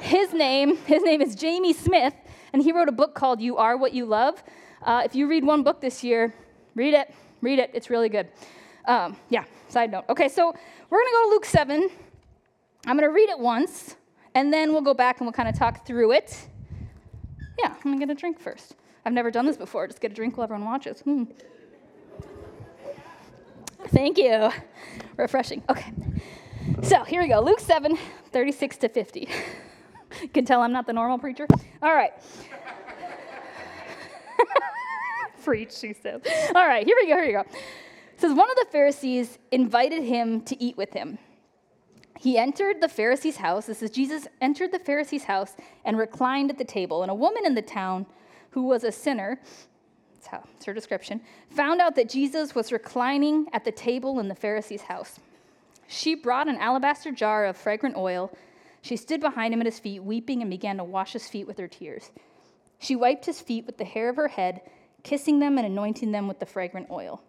his 0.00 0.32
name, 0.32 0.76
his 0.86 1.02
name 1.02 1.22
is 1.22 1.34
Jamie 1.34 1.72
Smith, 1.72 2.14
and 2.52 2.62
he 2.62 2.72
wrote 2.72 2.88
a 2.88 2.92
book 2.92 3.14
called 3.14 3.40
"You 3.40 3.56
Are 3.56 3.76
What 3.76 3.92
You 3.92 4.04
Love." 4.04 4.42
Uh, 4.82 5.02
if 5.04 5.14
you 5.14 5.28
read 5.28 5.44
one 5.44 5.62
book 5.62 5.80
this 5.80 6.02
year, 6.04 6.34
read 6.74 6.94
it. 6.94 7.14
Read 7.40 7.58
it. 7.58 7.70
It's 7.72 7.88
really 7.90 8.08
good. 8.08 8.28
Um, 8.86 9.16
yeah. 9.28 9.44
Side 9.68 9.90
note. 9.90 10.04
Okay, 10.10 10.28
so 10.28 10.54
we're 10.90 10.98
gonna 10.98 11.10
go 11.10 11.24
to 11.24 11.30
Luke 11.30 11.44
seven. 11.44 11.88
I'm 12.86 12.96
gonna 12.96 13.10
read 13.10 13.30
it 13.30 13.38
once. 13.38 13.96
And 14.34 14.52
then 14.52 14.72
we'll 14.72 14.82
go 14.82 14.94
back 14.94 15.20
and 15.20 15.26
we'll 15.26 15.32
kind 15.32 15.48
of 15.48 15.58
talk 15.58 15.86
through 15.86 16.12
it. 16.12 16.48
Yeah, 17.58 17.68
I'm 17.68 17.82
gonna 17.82 17.98
get 17.98 18.10
a 18.10 18.14
drink 18.14 18.40
first. 18.40 18.74
I've 19.04 19.12
never 19.12 19.30
done 19.30 19.46
this 19.46 19.56
before. 19.56 19.86
Just 19.86 20.00
get 20.00 20.12
a 20.12 20.14
drink 20.14 20.36
while 20.36 20.44
everyone 20.44 20.64
watches. 20.64 21.00
Hmm. 21.00 21.24
Thank 23.92 24.16
you. 24.16 24.50
Refreshing. 25.18 25.62
Okay. 25.68 25.92
So 26.82 27.04
here 27.04 27.20
we 27.20 27.28
go. 27.28 27.40
Luke 27.40 27.60
7, 27.60 27.98
36 28.32 28.76
to 28.78 28.88
50. 28.88 29.28
you 30.22 30.28
can 30.28 30.46
tell 30.46 30.62
I'm 30.62 30.72
not 30.72 30.86
the 30.86 30.94
normal 30.94 31.18
preacher. 31.18 31.46
All 31.82 31.94
right. 31.94 32.12
Preach, 35.44 35.72
she 35.74 35.92
says. 35.92 36.22
All 36.54 36.66
right, 36.66 36.86
here 36.86 36.96
we 36.98 37.06
go, 37.06 37.16
here 37.16 37.26
we 37.26 37.32
go. 37.32 37.40
It 37.40 38.20
says, 38.20 38.32
One 38.32 38.48
of 38.50 38.56
the 38.56 38.66
Pharisees 38.70 39.38
invited 39.50 40.02
him 40.04 40.40
to 40.42 40.62
eat 40.62 40.76
with 40.78 40.94
him. 40.94 41.18
He 42.18 42.38
entered 42.38 42.80
the 42.80 42.88
Pharisee's 42.88 43.36
house. 43.36 43.66
This 43.66 43.82
is 43.82 43.90
Jesus 43.90 44.26
entered 44.40 44.72
the 44.72 44.78
Pharisee's 44.78 45.24
house 45.24 45.54
and 45.84 45.98
reclined 45.98 46.50
at 46.50 46.56
the 46.56 46.64
table. 46.64 47.02
And 47.02 47.10
a 47.10 47.14
woman 47.14 47.44
in 47.44 47.54
the 47.54 47.62
town 47.62 48.06
who 48.50 48.62
was 48.62 48.84
a 48.84 48.92
sinner, 48.92 49.40
that's 50.22 50.30
how 50.30 50.48
it's 50.54 50.66
her 50.66 50.74
description, 50.74 51.20
found 51.50 51.80
out 51.80 51.96
that 51.96 52.08
Jesus 52.08 52.54
was 52.54 52.70
reclining 52.70 53.46
at 53.52 53.64
the 53.64 53.72
table 53.72 54.20
in 54.20 54.28
the 54.28 54.34
Pharisee's 54.34 54.82
house. 54.82 55.18
She 55.88 56.14
brought 56.14 56.48
an 56.48 56.56
alabaster 56.56 57.10
jar 57.10 57.44
of 57.44 57.56
fragrant 57.56 57.96
oil. 57.96 58.30
She 58.82 58.96
stood 58.96 59.20
behind 59.20 59.52
him 59.52 59.60
at 59.60 59.66
his 59.66 59.80
feet, 59.80 60.02
weeping, 60.04 60.40
and 60.40 60.50
began 60.50 60.76
to 60.76 60.84
wash 60.84 61.12
his 61.14 61.28
feet 61.28 61.46
with 61.46 61.58
her 61.58 61.66
tears. 61.66 62.12
She 62.78 62.94
wiped 62.94 63.26
his 63.26 63.40
feet 63.40 63.66
with 63.66 63.78
the 63.78 63.84
hair 63.84 64.08
of 64.08 64.16
her 64.16 64.28
head, 64.28 64.60
kissing 65.02 65.40
them 65.40 65.58
and 65.58 65.66
anointing 65.66 66.12
them 66.12 66.28
with 66.28 66.38
the 66.38 66.46
fragrant 66.46 66.88
oil. 66.90 67.20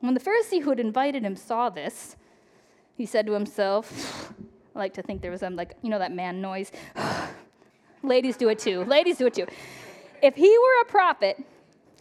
When 0.00 0.14
the 0.14 0.20
Pharisee 0.20 0.62
who 0.62 0.70
had 0.70 0.80
invited 0.80 1.24
him 1.24 1.34
saw 1.34 1.70
this, 1.70 2.14
he 2.96 3.04
said 3.04 3.26
to 3.26 3.32
himself, 3.32 4.32
I 4.76 4.78
like 4.78 4.94
to 4.94 5.02
think 5.02 5.22
there 5.22 5.32
was 5.32 5.40
some, 5.40 5.56
like, 5.56 5.76
you 5.82 5.90
know, 5.90 5.98
that 5.98 6.12
man 6.12 6.40
noise. 6.40 6.70
Ladies 8.04 8.36
do 8.36 8.48
it 8.48 8.60
too. 8.60 8.84
Ladies 8.84 9.18
do 9.18 9.26
it 9.26 9.34
too. 9.34 9.46
If 10.22 10.34
he 10.36 10.58
were 10.58 10.82
a 10.82 10.84
prophet, 10.86 11.44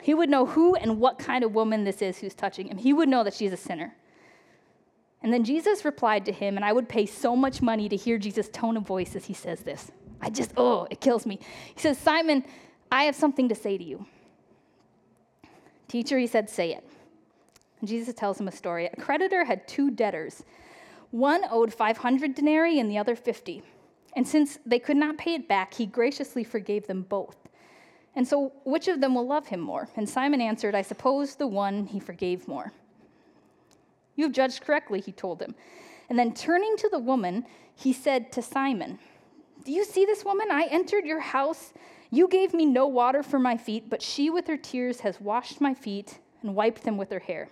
he 0.02 0.14
would 0.14 0.30
know 0.30 0.46
who 0.46 0.76
and 0.76 1.00
what 1.00 1.20
kind 1.20 1.44
of 1.44 1.54
woman 1.54 1.84
this 1.84 2.02
is 2.02 2.18
who's 2.18 2.34
touching 2.34 2.68
him. 2.68 2.78
He 2.78 2.94
would 2.94 3.10
know 3.10 3.24
that 3.24 3.34
she's 3.34 3.54
a 3.54 3.58
sinner. 3.58 3.96
And 5.24 5.34
then 5.34 5.44
Jesus 5.44 5.84
replied 5.84 6.26
to 6.26 6.32
him, 6.32 6.56
and 6.56 6.64
I 6.64 6.72
would 6.72 6.88
pay 6.88 7.06
so 7.06 7.36
much 7.36 7.62
money 7.62 7.90
to 7.90 7.96
hear 7.96 8.18
Jesus' 8.18 8.50
tone 8.50 8.78
of 8.78 8.84
voice 8.84 9.16
as 9.16 9.26
he 9.26 9.34
says 9.34 9.62
this. 9.62 9.92
I 10.22 10.30
just, 10.30 10.52
oh, 10.58 10.88
it 10.90 11.02
kills 11.02 11.26
me. 11.26 11.40
He 11.74 11.82
says, 11.82 11.98
Simon, 11.98 12.46
I 12.92 13.04
have 13.04 13.16
something 13.16 13.50
to 13.50 13.56
say 13.56 13.78
to 13.78 13.84
you. 13.84 14.06
Teacher, 15.88 16.18
he 16.18 16.28
said, 16.28 16.50
say 16.50 16.74
it. 16.74 16.88
And 17.80 17.90
Jesus 17.90 18.14
tells 18.14 18.40
him 18.40 18.48
a 18.48 18.52
story. 18.52 18.88
A 18.88 18.96
creditor 18.96 19.46
had 19.46 19.68
two 19.68 19.92
debtors. 19.92 20.44
One 21.12 21.44
owed 21.50 21.74
500 21.74 22.36
denarii 22.36 22.80
and 22.80 22.90
the 22.90 22.98
other 22.98 23.16
50. 23.16 23.64
And 24.16 24.28
since 24.28 24.60
they 24.66 24.80
could 24.80 24.98
not 24.98 25.18
pay 25.18 25.36
it 25.36 25.48
back, 25.48 25.74
he 25.74 25.86
graciously 25.86 26.44
forgave 26.44 26.88
them 26.88 27.04
both. 27.04 27.47
And 28.18 28.28
so, 28.28 28.52
which 28.64 28.88
of 28.88 29.00
them 29.00 29.14
will 29.14 29.28
love 29.28 29.46
him 29.46 29.60
more? 29.60 29.90
And 29.96 30.10
Simon 30.10 30.42
answered, 30.42 30.74
I 30.74 30.82
suppose 30.82 31.36
the 31.36 31.46
one 31.46 31.86
he 31.86 32.00
forgave 32.00 32.48
more. 32.48 32.74
You 34.16 34.24
have 34.24 34.34
judged 34.34 34.62
correctly, 34.62 35.00
he 35.00 35.12
told 35.12 35.40
him. 35.40 35.54
And 36.10 36.18
then 36.18 36.34
turning 36.34 36.76
to 36.78 36.90
the 36.90 36.98
woman, 36.98 37.46
he 37.76 37.94
said 37.94 38.32
to 38.32 38.42
Simon, 38.42 38.98
Do 39.66 39.72
you 39.72 39.86
see 39.86 40.04
this 40.04 40.26
woman? 40.26 40.48
I 40.50 40.64
entered 40.64 41.06
your 41.06 41.20
house. 41.20 41.74
You 42.10 42.28
gave 42.28 42.56
me 42.56 42.66
no 42.66 42.88
water 42.88 43.22
for 43.22 43.38
my 43.38 43.56
feet, 43.56 43.88
but 43.88 44.02
she 44.02 44.32
with 44.32 44.48
her 44.48 44.58
tears 44.58 45.02
has 45.02 45.22
washed 45.22 45.62
my 45.62 45.76
feet 45.76 46.18
and 46.42 46.56
wiped 46.56 46.86
them 46.86 46.98
with 46.98 47.12
her 47.12 47.20
hair. 47.20 47.50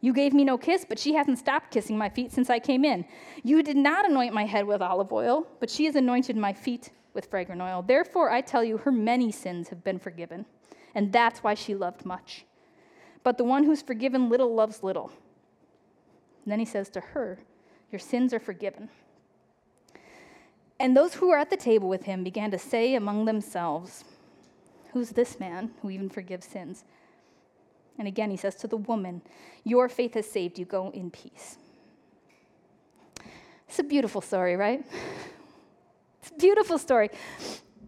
You 0.00 0.12
gave 0.12 0.34
me 0.34 0.44
no 0.44 0.58
kiss, 0.58 0.84
but 0.86 0.98
she 0.98 1.14
hasn't 1.14 1.38
stopped 1.38 1.70
kissing 1.70 1.96
my 1.96 2.08
feet 2.08 2.32
since 2.32 2.50
I 2.50 2.58
came 2.58 2.84
in. 2.84 3.04
You 3.42 3.62
did 3.62 3.76
not 3.76 4.08
anoint 4.08 4.34
my 4.34 4.44
head 4.44 4.66
with 4.66 4.82
olive 4.82 5.12
oil, 5.12 5.46
but 5.58 5.70
she 5.70 5.86
has 5.86 5.96
anointed 5.96 6.36
my 6.36 6.52
feet 6.52 6.90
with 7.14 7.26
fragrant 7.26 7.62
oil. 7.62 7.82
Therefore, 7.82 8.30
I 8.30 8.42
tell 8.42 8.62
you, 8.62 8.76
her 8.78 8.92
many 8.92 9.32
sins 9.32 9.68
have 9.70 9.82
been 9.82 9.98
forgiven, 9.98 10.44
and 10.94 11.12
that's 11.12 11.42
why 11.42 11.54
she 11.54 11.74
loved 11.74 12.04
much. 12.04 12.44
But 13.24 13.38
the 13.38 13.44
one 13.44 13.64
who's 13.64 13.82
forgiven 13.82 14.28
little 14.28 14.54
loves 14.54 14.82
little. 14.82 15.10
And 16.44 16.52
then 16.52 16.60
he 16.60 16.64
says 16.64 16.88
to 16.90 17.00
her, 17.00 17.40
Your 17.90 17.98
sins 17.98 18.32
are 18.32 18.38
forgiven. 18.38 18.88
And 20.78 20.96
those 20.96 21.14
who 21.14 21.28
were 21.28 21.38
at 21.38 21.50
the 21.50 21.56
table 21.56 21.88
with 21.88 22.04
him 22.04 22.22
began 22.22 22.50
to 22.50 22.58
say 22.58 22.94
among 22.94 23.24
themselves, 23.24 24.04
Who's 24.92 25.10
this 25.10 25.40
man 25.40 25.72
who 25.82 25.90
even 25.90 26.08
forgives 26.08 26.46
sins? 26.46 26.84
And 27.98 28.06
again, 28.06 28.30
he 28.30 28.36
says 28.36 28.54
to 28.56 28.66
the 28.66 28.76
woman, 28.76 29.22
Your 29.64 29.88
faith 29.88 30.14
has 30.14 30.30
saved 30.30 30.58
you. 30.58 30.64
Go 30.64 30.90
in 30.90 31.10
peace. 31.10 31.58
It's 33.68 33.78
a 33.78 33.84
beautiful 33.84 34.20
story, 34.20 34.56
right? 34.56 34.84
It's 36.20 36.30
a 36.30 36.34
beautiful 36.34 36.78
story. 36.78 37.10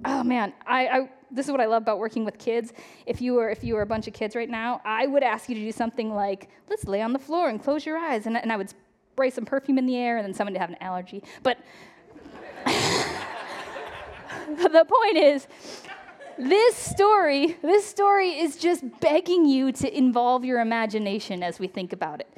Oh 0.04 0.22
man, 0.22 0.52
I, 0.66 0.86
I, 0.86 1.10
this 1.30 1.46
is 1.46 1.52
what 1.52 1.60
I 1.60 1.66
love 1.66 1.82
about 1.82 1.98
working 1.98 2.24
with 2.24 2.38
kids. 2.38 2.72
If 3.06 3.20
you 3.20 3.34
were 3.34 3.50
if 3.50 3.64
you 3.64 3.74
were 3.74 3.82
a 3.82 3.86
bunch 3.86 4.06
of 4.06 4.14
kids 4.14 4.36
right 4.36 4.48
now, 4.48 4.80
I 4.84 5.06
would 5.06 5.22
ask 5.22 5.48
you 5.48 5.54
to 5.54 5.60
do 5.60 5.72
something 5.72 6.14
like, 6.14 6.48
let's 6.68 6.84
lay 6.84 7.02
on 7.02 7.12
the 7.12 7.18
floor 7.18 7.48
and 7.48 7.62
close 7.62 7.84
your 7.84 7.98
eyes, 7.98 8.26
and, 8.26 8.36
and 8.36 8.52
I 8.52 8.56
would 8.56 8.72
spray 9.12 9.30
some 9.30 9.44
perfume 9.44 9.78
in 9.78 9.86
the 9.86 9.96
air, 9.96 10.18
and 10.18 10.24
then 10.24 10.34
someone 10.34 10.52
would 10.52 10.60
have 10.60 10.70
an 10.70 10.76
allergy. 10.80 11.22
But 11.42 11.58
the 12.66 12.74
point 14.88 15.16
is, 15.16 15.48
this 16.38 16.76
story, 16.76 17.56
this 17.62 17.84
story 17.86 18.38
is 18.38 18.56
just 18.56 18.84
begging 19.00 19.44
you 19.46 19.72
to 19.72 19.96
involve 19.96 20.44
your 20.44 20.60
imagination 20.60 21.42
as 21.42 21.58
we 21.58 21.66
think 21.66 21.92
about 21.92 22.20
it. 22.20 22.28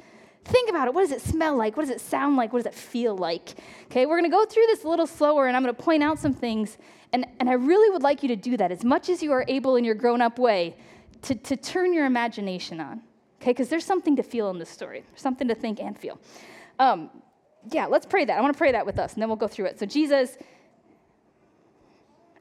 Think 0.43 0.69
about 0.69 0.87
it. 0.87 0.93
What 0.93 1.01
does 1.01 1.11
it 1.11 1.21
smell 1.21 1.55
like? 1.55 1.77
What 1.77 1.83
does 1.83 1.91
it 1.91 2.01
sound 2.01 2.35
like? 2.35 2.51
What 2.51 2.63
does 2.63 2.73
it 2.73 2.77
feel 2.77 3.15
like? 3.15 3.53
Okay, 3.85 4.05
we're 4.05 4.19
going 4.19 4.29
to 4.29 4.35
go 4.35 4.45
through 4.45 4.65
this 4.67 4.83
a 4.83 4.87
little 4.87 5.05
slower 5.05 5.47
and 5.47 5.55
I'm 5.55 5.63
going 5.63 5.75
to 5.75 5.81
point 5.81 6.01
out 6.01 6.17
some 6.17 6.33
things. 6.33 6.77
And, 7.13 7.27
and 7.39 7.49
I 7.49 7.53
really 7.53 7.89
would 7.91 8.01
like 8.01 8.23
you 8.23 8.29
to 8.29 8.35
do 8.35 8.57
that 8.57 8.71
as 8.71 8.83
much 8.83 9.09
as 9.09 9.21
you 9.21 9.31
are 9.33 9.45
able 9.47 9.75
in 9.75 9.83
your 9.83 9.95
grown 9.95 10.21
up 10.21 10.39
way 10.39 10.75
to, 11.23 11.35
to 11.35 11.55
turn 11.55 11.93
your 11.93 12.05
imagination 12.05 12.79
on. 12.79 13.01
Okay, 13.41 13.51
because 13.51 13.69
there's 13.69 13.85
something 13.85 14.15
to 14.15 14.23
feel 14.23 14.49
in 14.49 14.59
this 14.59 14.69
story, 14.69 15.03
something 15.15 15.47
to 15.47 15.55
think 15.55 15.79
and 15.79 15.97
feel. 15.97 16.19
Um, 16.79 17.09
yeah, 17.69 17.85
let's 17.85 18.05
pray 18.05 18.25
that. 18.25 18.37
I 18.37 18.41
want 18.41 18.53
to 18.53 18.57
pray 18.57 18.71
that 18.71 18.85
with 18.85 18.97
us 18.97 19.13
and 19.13 19.21
then 19.21 19.29
we'll 19.29 19.35
go 19.35 19.47
through 19.47 19.65
it. 19.65 19.79
So, 19.79 19.85
Jesus, 19.85 20.37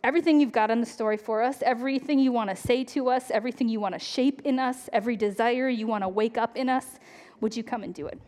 everything 0.02 0.40
you've 0.40 0.52
got 0.52 0.70
in 0.70 0.80
the 0.80 0.86
story 0.86 1.16
for 1.16 1.42
us, 1.42 1.62
everything 1.62 2.18
you 2.18 2.32
want 2.32 2.50
to 2.50 2.56
say 2.56 2.84
to 2.84 3.08
us, 3.08 3.30
everything 3.30 3.68
you 3.68 3.80
want 3.80 3.94
to 3.94 3.98
shape 3.98 4.42
in 4.44 4.58
us, 4.58 4.88
every 4.92 5.16
desire 5.16 5.68
you 5.68 5.86
want 5.86 6.02
to 6.04 6.08
wake 6.08 6.38
up 6.38 6.56
in 6.56 6.68
us, 6.68 6.98
would 7.40 7.56
you 7.56 7.62
come 7.62 7.82
and 7.82 7.94
do 7.94 8.06
it? 8.06 8.20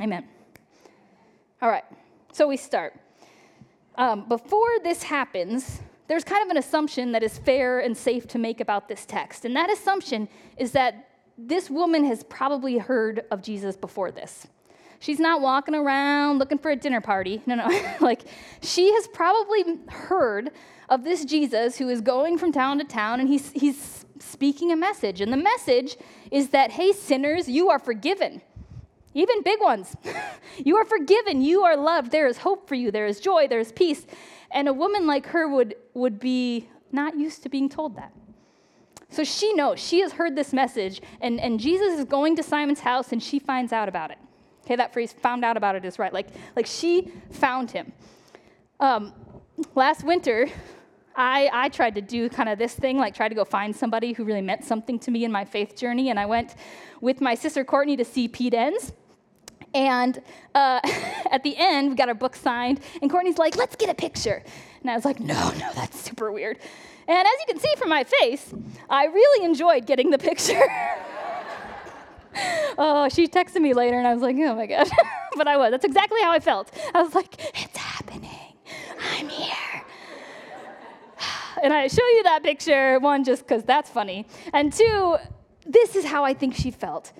Amen. 0.00 0.26
All 1.60 1.68
right, 1.68 1.84
so 2.32 2.48
we 2.48 2.56
start. 2.56 2.94
Um, 3.96 4.26
before 4.28 4.70
this 4.82 5.02
happens, 5.02 5.80
there's 6.08 6.24
kind 6.24 6.42
of 6.42 6.50
an 6.50 6.56
assumption 6.56 7.12
that 7.12 7.22
is 7.22 7.38
fair 7.38 7.80
and 7.80 7.96
safe 7.96 8.26
to 8.28 8.38
make 8.38 8.60
about 8.60 8.88
this 8.88 9.06
text. 9.06 9.44
And 9.44 9.54
that 9.56 9.70
assumption 9.70 10.28
is 10.56 10.72
that 10.72 11.08
this 11.38 11.70
woman 11.70 12.04
has 12.04 12.22
probably 12.24 12.78
heard 12.78 13.24
of 13.30 13.42
Jesus 13.42 13.76
before 13.76 14.10
this. 14.10 14.46
She's 15.02 15.18
not 15.18 15.40
walking 15.40 15.74
around 15.74 16.38
looking 16.38 16.58
for 16.58 16.70
a 16.70 16.76
dinner 16.76 17.00
party. 17.00 17.42
No, 17.44 17.56
no. 17.56 17.66
like, 18.00 18.22
she 18.60 18.92
has 18.94 19.08
probably 19.08 19.64
heard 19.88 20.52
of 20.88 21.02
this 21.02 21.24
Jesus 21.24 21.76
who 21.76 21.88
is 21.88 22.00
going 22.00 22.38
from 22.38 22.52
town 22.52 22.78
to 22.78 22.84
town 22.84 23.18
and 23.18 23.28
he's, 23.28 23.50
he's 23.50 24.06
speaking 24.20 24.70
a 24.70 24.76
message. 24.76 25.20
And 25.20 25.32
the 25.32 25.36
message 25.36 25.96
is 26.30 26.50
that, 26.50 26.70
hey, 26.70 26.92
sinners, 26.92 27.48
you 27.48 27.68
are 27.68 27.80
forgiven. 27.80 28.42
Even 29.12 29.42
big 29.42 29.60
ones. 29.60 29.96
you 30.64 30.76
are 30.76 30.84
forgiven. 30.84 31.42
You 31.42 31.64
are 31.64 31.76
loved. 31.76 32.12
There 32.12 32.28
is 32.28 32.38
hope 32.38 32.68
for 32.68 32.76
you. 32.76 32.92
There 32.92 33.06
is 33.06 33.18
joy. 33.18 33.48
There 33.48 33.58
is 33.58 33.72
peace. 33.72 34.06
And 34.52 34.68
a 34.68 34.72
woman 34.72 35.08
like 35.08 35.26
her 35.26 35.48
would, 35.48 35.74
would 35.94 36.20
be 36.20 36.68
not 36.92 37.18
used 37.18 37.42
to 37.42 37.48
being 37.48 37.68
told 37.68 37.96
that. 37.96 38.12
So 39.08 39.24
she 39.24 39.52
knows, 39.52 39.80
she 39.80 39.98
has 40.02 40.12
heard 40.12 40.36
this 40.36 40.52
message, 40.52 41.02
and, 41.20 41.40
and 41.40 41.58
Jesus 41.58 41.98
is 41.98 42.04
going 42.04 42.36
to 42.36 42.42
Simon's 42.44 42.80
house 42.80 43.10
and 43.10 43.20
she 43.20 43.40
finds 43.40 43.72
out 43.72 43.88
about 43.88 44.12
it. 44.12 44.18
Okay, 44.72 44.78
that 44.78 44.94
phrase, 44.94 45.12
found 45.12 45.44
out 45.44 45.58
about 45.58 45.76
it, 45.76 45.84
is 45.84 45.98
right. 45.98 46.14
Like, 46.14 46.28
like 46.56 46.64
she 46.64 47.12
found 47.30 47.70
him. 47.70 47.92
Um, 48.80 49.12
last 49.74 50.02
winter, 50.02 50.48
I, 51.14 51.50
I 51.52 51.68
tried 51.68 51.94
to 51.96 52.00
do 52.00 52.30
kind 52.30 52.48
of 52.48 52.58
this 52.58 52.72
thing, 52.74 52.96
like 52.96 53.14
try 53.14 53.28
to 53.28 53.34
go 53.34 53.44
find 53.44 53.76
somebody 53.76 54.14
who 54.14 54.24
really 54.24 54.40
meant 54.40 54.64
something 54.64 54.98
to 55.00 55.10
me 55.10 55.26
in 55.26 55.30
my 55.30 55.44
faith 55.44 55.76
journey. 55.76 56.08
And 56.08 56.18
I 56.18 56.24
went 56.24 56.54
with 57.02 57.20
my 57.20 57.34
sister 57.34 57.64
Courtney 57.64 57.98
to 57.98 58.04
see 58.06 58.28
Pete 58.28 58.54
Enns. 58.54 58.94
And 59.74 60.22
uh, 60.54 60.80
at 61.30 61.42
the 61.42 61.54
end, 61.58 61.90
we 61.90 61.94
got 61.94 62.08
our 62.08 62.14
book 62.14 62.34
signed, 62.34 62.80
and 63.02 63.10
Courtney's 63.10 63.36
like, 63.36 63.56
let's 63.56 63.76
get 63.76 63.90
a 63.90 63.94
picture. 63.94 64.42
And 64.80 64.90
I 64.90 64.94
was 64.94 65.04
like, 65.04 65.20
no, 65.20 65.50
no, 65.58 65.70
that's 65.74 66.00
super 66.00 66.32
weird. 66.32 66.58
And 67.06 67.18
as 67.18 67.34
you 67.40 67.46
can 67.46 67.58
see 67.58 67.74
from 67.76 67.90
my 67.90 68.04
face, 68.04 68.54
I 68.88 69.04
really 69.04 69.44
enjoyed 69.44 69.84
getting 69.84 70.08
the 70.08 70.18
picture. 70.18 70.62
oh, 72.78 73.08
she 73.12 73.28
texted 73.28 73.60
me 73.60 73.74
later, 73.74 73.98
and 73.98 74.06
I 74.06 74.14
was 74.14 74.22
like, 74.22 74.36
oh 74.38 74.54
my 74.54 74.66
God. 74.66 74.88
but 75.36 75.48
I 75.48 75.56
was. 75.56 75.70
That's 75.70 75.84
exactly 75.84 76.20
how 76.22 76.32
I 76.32 76.40
felt. 76.40 76.70
I 76.94 77.02
was 77.02 77.14
like, 77.14 77.34
it's 77.62 77.76
happening. 77.76 78.56
I'm 79.12 79.28
here. 79.28 79.82
and 81.62 81.72
I 81.72 81.88
show 81.88 82.06
you 82.06 82.22
that 82.24 82.42
picture, 82.42 82.98
one, 83.00 83.24
just 83.24 83.46
because 83.46 83.64
that's 83.64 83.90
funny, 83.90 84.26
and 84.52 84.72
two, 84.72 85.16
this 85.66 85.96
is 85.96 86.04
how 86.04 86.24
I 86.24 86.34
think 86.34 86.54
she 86.54 86.70
felt. 86.70 87.12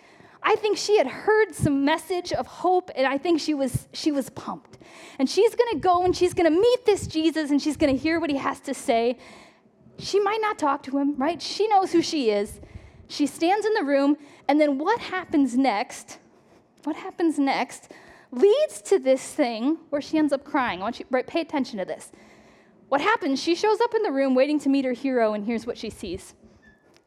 I 0.42 0.56
think 0.56 0.76
she 0.76 0.98
had 0.98 1.06
heard 1.06 1.54
some 1.54 1.84
message 1.84 2.32
of 2.32 2.46
hope, 2.46 2.90
and 2.96 3.06
I 3.06 3.16
think 3.16 3.40
she 3.40 3.54
was, 3.54 3.86
she 3.92 4.10
was 4.10 4.28
pumped. 4.30 4.78
And 5.18 5.30
she's 5.30 5.54
gonna 5.54 5.78
go 5.78 6.04
and 6.04 6.16
she's 6.16 6.34
gonna 6.34 6.50
meet 6.50 6.84
this 6.84 7.06
Jesus 7.06 7.50
and 7.50 7.62
she's 7.62 7.76
gonna 7.76 7.92
hear 7.92 8.18
what 8.18 8.28
he 8.28 8.36
has 8.36 8.58
to 8.60 8.74
say. 8.74 9.18
She 9.98 10.18
might 10.18 10.40
not 10.40 10.58
talk 10.58 10.82
to 10.84 10.98
him, 10.98 11.16
right? 11.16 11.40
She 11.40 11.68
knows 11.68 11.92
who 11.92 12.02
she 12.02 12.30
is. 12.30 12.60
She 13.12 13.26
stands 13.26 13.66
in 13.66 13.74
the 13.74 13.84
room, 13.84 14.16
and 14.48 14.58
then 14.58 14.78
what 14.78 14.98
happens 14.98 15.54
next? 15.54 16.18
What 16.84 16.96
happens 16.96 17.38
next 17.38 17.92
leads 18.30 18.80
to 18.82 18.98
this 18.98 19.22
thing 19.34 19.76
where 19.90 20.00
she 20.00 20.16
ends 20.16 20.32
up 20.32 20.44
crying. 20.44 20.80
I 20.80 20.84
want 20.84 20.98
you 20.98 21.04
right, 21.10 21.26
pay 21.26 21.42
attention 21.42 21.78
to 21.78 21.84
this. 21.84 22.10
What 22.88 23.02
happens? 23.02 23.38
She 23.38 23.54
shows 23.54 23.82
up 23.82 23.94
in 23.94 24.02
the 24.02 24.10
room 24.10 24.34
waiting 24.34 24.58
to 24.60 24.70
meet 24.70 24.86
her 24.86 24.94
hero, 24.94 25.34
and 25.34 25.44
here's 25.44 25.66
what 25.66 25.76
she 25.76 25.90
sees. 25.90 26.32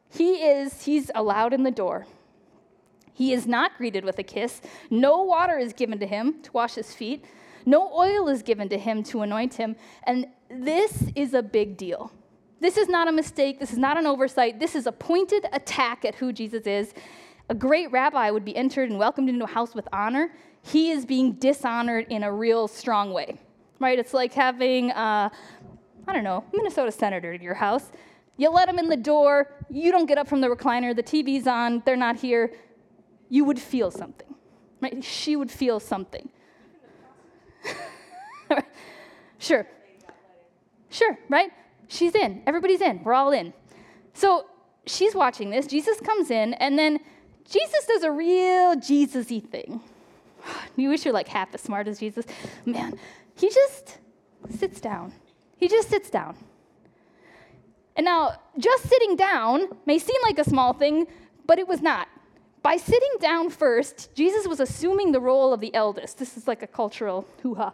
He 0.07 0.43
is, 0.43 0.83
he's 0.83 1.09
allowed 1.15 1.53
in 1.53 1.63
the 1.63 1.71
door. 1.71 2.05
He 3.11 3.33
is 3.33 3.47
not 3.47 3.75
greeted 3.75 4.05
with 4.05 4.19
a 4.19 4.23
kiss. 4.23 4.61
No 4.91 5.23
water 5.23 5.57
is 5.57 5.73
given 5.73 5.97
to 5.97 6.05
him 6.05 6.39
to 6.43 6.51
wash 6.51 6.75
his 6.75 6.93
feet. 6.93 7.25
No 7.65 7.91
oil 7.91 8.27
is 8.27 8.43
given 8.43 8.69
to 8.69 8.77
him 8.77 9.01
to 9.05 9.21
anoint 9.21 9.55
him. 9.55 9.75
And 10.03 10.27
this 10.51 11.05
is 11.15 11.33
a 11.33 11.41
big 11.41 11.77
deal. 11.77 12.11
This 12.65 12.77
is 12.77 12.89
not 12.89 13.07
a 13.07 13.11
mistake. 13.11 13.59
This 13.59 13.73
is 13.73 13.77
not 13.77 13.95
an 13.95 14.07
oversight. 14.07 14.59
This 14.59 14.73
is 14.75 14.87
a 14.87 14.91
pointed 14.91 15.45
attack 15.53 16.03
at 16.03 16.15
who 16.15 16.33
Jesus 16.33 16.65
is. 16.65 16.95
A 17.47 17.53
great 17.53 17.91
rabbi 17.91 18.31
would 18.31 18.43
be 18.43 18.55
entered 18.55 18.89
and 18.89 18.97
welcomed 18.97 19.29
into 19.29 19.45
a 19.45 19.47
house 19.47 19.75
with 19.75 19.87
honor. 19.93 20.31
He 20.63 20.89
is 20.89 21.05
being 21.05 21.33
dishonored 21.33 22.07
in 22.09 22.23
a 22.23 22.31
real 22.33 22.67
strong 22.67 23.13
way, 23.13 23.37
right? 23.79 23.99
It's 23.99 24.15
like 24.15 24.33
having, 24.33 24.89
uh, 24.89 25.29
I 26.07 26.13
don't 26.13 26.23
know, 26.23 26.43
Minnesota 26.55 26.91
senator 26.91 27.33
at 27.33 27.43
your 27.43 27.53
house. 27.53 27.91
You 28.37 28.49
let 28.49 28.65
them 28.65 28.79
in 28.79 28.89
the 28.89 28.97
door, 28.97 29.51
you 29.69 29.91
don't 29.91 30.07
get 30.07 30.17
up 30.17 30.27
from 30.27 30.41
the 30.41 30.47
recliner, 30.47 30.95
the 30.95 31.03
TV's 31.03 31.45
on, 31.45 31.83
they're 31.85 31.95
not 31.95 32.15
here 32.15 32.51
you 33.29 33.45
would 33.45 33.59
feel 33.59 33.91
something. 33.91 34.33
Right? 34.81 35.03
She 35.03 35.35
would 35.35 35.51
feel 35.51 35.79
something. 35.79 36.29
sure. 39.37 39.67
Sure, 40.89 41.15
right? 41.29 41.51
She's 41.87 42.15
in. 42.15 42.41
Everybody's 42.45 42.81
in. 42.81 43.03
We're 43.03 43.13
all 43.13 43.31
in. 43.31 43.53
So 44.13 44.47
she's 44.85 45.15
watching 45.15 45.49
this. 45.49 45.67
Jesus 45.67 45.99
comes 45.99 46.31
in, 46.31 46.53
and 46.55 46.77
then 46.77 46.99
Jesus 47.49 47.85
does 47.85 48.03
a 48.03 48.11
real 48.11 48.75
Jesus 48.75 49.29
y 49.29 49.39
thing. 49.39 49.81
You 50.75 50.89
wish 50.89 51.05
you're 51.05 51.13
like 51.13 51.27
half 51.27 51.53
as 51.55 51.61
smart 51.61 51.87
as 51.87 51.99
Jesus. 51.99 52.25
Man, 52.65 52.99
he 53.35 53.49
just 53.49 53.97
sits 54.49 54.79
down. 54.79 55.13
He 55.57 55.67
just 55.67 55.89
sits 55.89 56.09
down. 56.09 56.35
And 57.95 58.05
now, 58.05 58.33
just 58.57 58.83
sitting 58.89 59.15
down 59.15 59.69
may 59.85 59.99
seem 59.99 60.21
like 60.23 60.37
a 60.37 60.43
small 60.43 60.73
thing, 60.73 61.07
but 61.47 61.59
it 61.59 61.67
was 61.67 61.81
not. 61.81 62.07
By 62.61 62.77
sitting 62.77 63.15
down 63.19 63.49
first, 63.49 64.13
Jesus 64.15 64.47
was 64.47 64.59
assuming 64.59 65.11
the 65.11 65.19
role 65.19 65.53
of 65.53 65.61
the 65.61 65.73
eldest. 65.73 66.17
This 66.17 66.35
is 66.35 66.47
like 66.47 66.61
a 66.61 66.67
cultural 66.67 67.25
hoo 67.41 67.55
ha. 67.55 67.73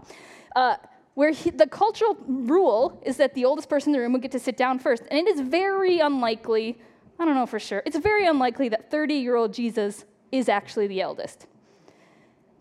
Uh, 0.56 0.76
where 1.14 1.32
he, 1.32 1.50
the 1.50 1.68
cultural 1.68 2.18
rule 2.26 3.02
is 3.06 3.18
that 3.18 3.34
the 3.34 3.46
oldest 3.46 3.70
person 3.70 3.90
in 3.90 3.94
the 3.94 4.00
room 4.00 4.14
would 4.14 4.22
get 4.22 4.32
to 4.32 4.40
sit 4.40 4.58
down 4.58 4.80
first. 4.80 5.04
And 5.12 5.28
it 5.28 5.28
is 5.28 5.42
very 5.42 6.00
unlikely, 6.00 6.80
I 7.20 7.26
don't 7.26 7.36
know 7.36 7.46
for 7.46 7.60
sure, 7.60 7.84
it's 7.86 7.98
very 7.98 8.26
unlikely 8.26 8.70
that 8.70 8.90
30 8.90 9.16
year 9.16 9.36
old 9.36 9.54
Jesus 9.54 10.06
is 10.32 10.48
actually 10.48 10.88
the 10.88 11.02
eldest. 11.02 11.48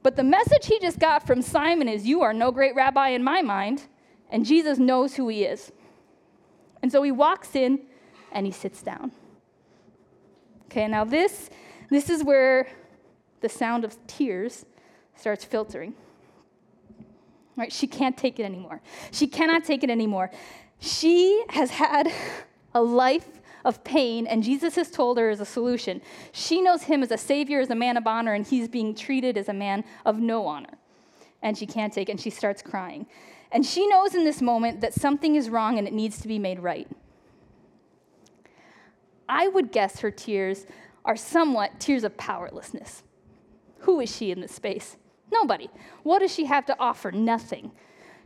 But 0.02 0.16
the 0.16 0.24
message 0.24 0.66
he 0.66 0.78
just 0.78 0.98
got 0.98 1.26
from 1.26 1.42
Simon 1.42 1.88
is, 1.88 2.06
You 2.06 2.22
are 2.22 2.32
no 2.32 2.50
great 2.50 2.74
rabbi 2.74 3.10
in 3.10 3.22
my 3.22 3.42
mind, 3.42 3.82
and 4.30 4.44
Jesus 4.44 4.78
knows 4.78 5.14
who 5.14 5.28
he 5.28 5.44
is. 5.44 5.72
And 6.82 6.90
so 6.90 7.02
he 7.02 7.12
walks 7.12 7.54
in 7.54 7.80
and 8.32 8.46
he 8.46 8.52
sits 8.52 8.82
down. 8.82 9.12
Okay, 10.66 10.86
now 10.88 11.04
this 11.04 11.50
this 11.90 12.08
is 12.08 12.22
where 12.22 12.68
the 13.40 13.48
sound 13.48 13.84
of 13.84 13.98
tears 14.06 14.64
starts 15.16 15.44
filtering. 15.44 15.94
Right? 17.60 17.70
She 17.70 17.86
can't 17.86 18.16
take 18.16 18.40
it 18.40 18.44
anymore. 18.44 18.80
She 19.10 19.26
cannot 19.26 19.64
take 19.64 19.84
it 19.84 19.90
anymore. 19.90 20.30
She 20.78 21.44
has 21.50 21.70
had 21.70 22.10
a 22.74 22.82
life 22.82 23.28
of 23.66 23.84
pain, 23.84 24.26
and 24.26 24.42
Jesus 24.42 24.76
has 24.76 24.90
told 24.90 25.18
her 25.18 25.28
as 25.28 25.40
a 25.40 25.44
solution. 25.44 26.00
She 26.32 26.62
knows 26.62 26.84
him 26.84 27.02
as 27.02 27.10
a 27.10 27.18
savior, 27.18 27.60
as 27.60 27.68
a 27.68 27.74
man 27.74 27.98
of 27.98 28.06
honor, 28.06 28.32
and 28.32 28.46
he's 28.46 28.66
being 28.66 28.94
treated 28.94 29.36
as 29.36 29.50
a 29.50 29.52
man 29.52 29.84
of 30.06 30.18
no 30.18 30.46
honor. 30.46 30.78
And 31.42 31.58
she 31.58 31.66
can't 31.66 31.92
take 31.92 32.08
it, 32.08 32.12
and 32.12 32.20
she 32.20 32.30
starts 32.30 32.62
crying. 32.62 33.06
And 33.52 33.66
she 33.66 33.86
knows 33.86 34.14
in 34.14 34.24
this 34.24 34.40
moment 34.40 34.80
that 34.80 34.94
something 34.94 35.34
is 35.34 35.50
wrong 35.50 35.76
and 35.76 35.86
it 35.86 35.92
needs 35.92 36.18
to 36.22 36.28
be 36.28 36.38
made 36.38 36.60
right. 36.60 36.88
I 39.28 39.48
would 39.48 39.70
guess 39.70 40.00
her 40.00 40.10
tears 40.10 40.64
are 41.04 41.16
somewhat 41.16 41.78
tears 41.78 42.04
of 42.04 42.16
powerlessness. 42.16 43.02
Who 43.80 44.00
is 44.00 44.16
she 44.16 44.30
in 44.30 44.40
this 44.40 44.54
space? 44.54 44.96
Nobody. 45.32 45.70
What 46.02 46.20
does 46.20 46.32
she 46.32 46.46
have 46.46 46.66
to 46.66 46.76
offer? 46.78 47.12
Nothing. 47.12 47.72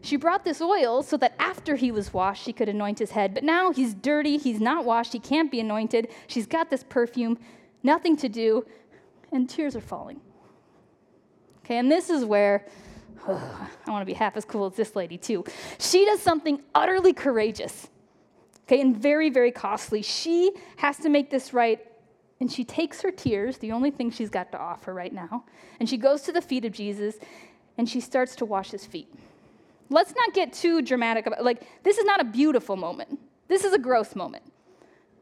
She 0.05 0.17
brought 0.17 0.45
this 0.45 0.61
oil 0.61 1.03
so 1.03 1.17
that 1.17 1.35
after 1.39 1.77
he 1.77 1.91
was 1.91 2.13
washed, 2.13 2.45
she 2.45 2.53
could 2.53 2.69
anoint 2.69 2.99
his 2.99 3.13
head. 3.13 3.33
But 3.33 3.43
now 3.43 3.73
he's 3.73 3.95
dirty, 3.95 4.37
he's 4.37 4.61
not 4.61 4.85
washed, 4.85 5.15
he 5.15 5.19
can't 5.19 5.51
be 5.51 5.61
anointed. 5.61 6.09
She's 6.27 6.47
got 6.47 6.69
this 6.69 6.83
perfume, 6.83 7.39
nothing 7.83 8.15
to 8.19 8.29
do, 8.29 8.67
and 9.33 9.49
tears 9.49 9.75
are 9.75 9.81
falling. 9.81 10.21
Okay, 11.65 11.79
and 11.79 11.91
this 11.91 12.11
is 12.11 12.23
where 12.23 12.67
oh, 13.27 13.69
I 13.87 13.91
want 13.91 14.03
to 14.03 14.07
be 14.07 14.13
half 14.13 14.37
as 14.37 14.45
cool 14.45 14.67
as 14.67 14.75
this 14.75 14.95
lady, 14.95 15.17
too. 15.17 15.43
She 15.79 16.05
does 16.05 16.21
something 16.21 16.61
utterly 16.75 17.15
courageous, 17.15 17.89
okay, 18.67 18.83
and 18.83 18.95
very, 18.95 19.31
very 19.31 19.53
costly. 19.53 20.03
She 20.03 20.53
has 20.77 20.99
to 20.99 21.09
make 21.09 21.31
this 21.31 21.55
right 21.55 21.81
and 22.45 22.53
she 22.53 22.63
takes 22.63 23.01
her 23.01 23.11
tears, 23.11 23.57
the 23.57 23.73
only 23.73 23.91
thing 23.91 24.11
she's 24.11 24.29
got 24.29 24.53
to 24.53 24.59
offer 24.59 24.93
right 24.93 25.15
now, 25.15 25.45
and 25.81 25.89
she 25.89 25.97
goes 25.97 26.21
to 26.21 26.31
the 26.31 26.43
feet 26.43 26.67
of 26.67 26.73
Jesus 26.73 27.17
and 27.79 27.89
she 27.89 28.01
starts 28.01 28.37
to 28.37 28.45
wash 28.45 28.71
his 28.71 28.85
feet. 28.85 29.09
Let's 29.89 30.15
not 30.15 30.35
get 30.35 30.53
too 30.53 30.83
dramatic 30.83 31.25
about 31.25 31.43
like 31.43 31.67
this 31.85 31.97
is 31.97 32.05
not 32.05 32.21
a 32.21 32.25
beautiful 32.25 32.77
moment. 32.77 33.19
This 33.49 33.65
is 33.65 33.73
a 33.73 33.79
gross 33.79 34.15
moment. 34.15 34.45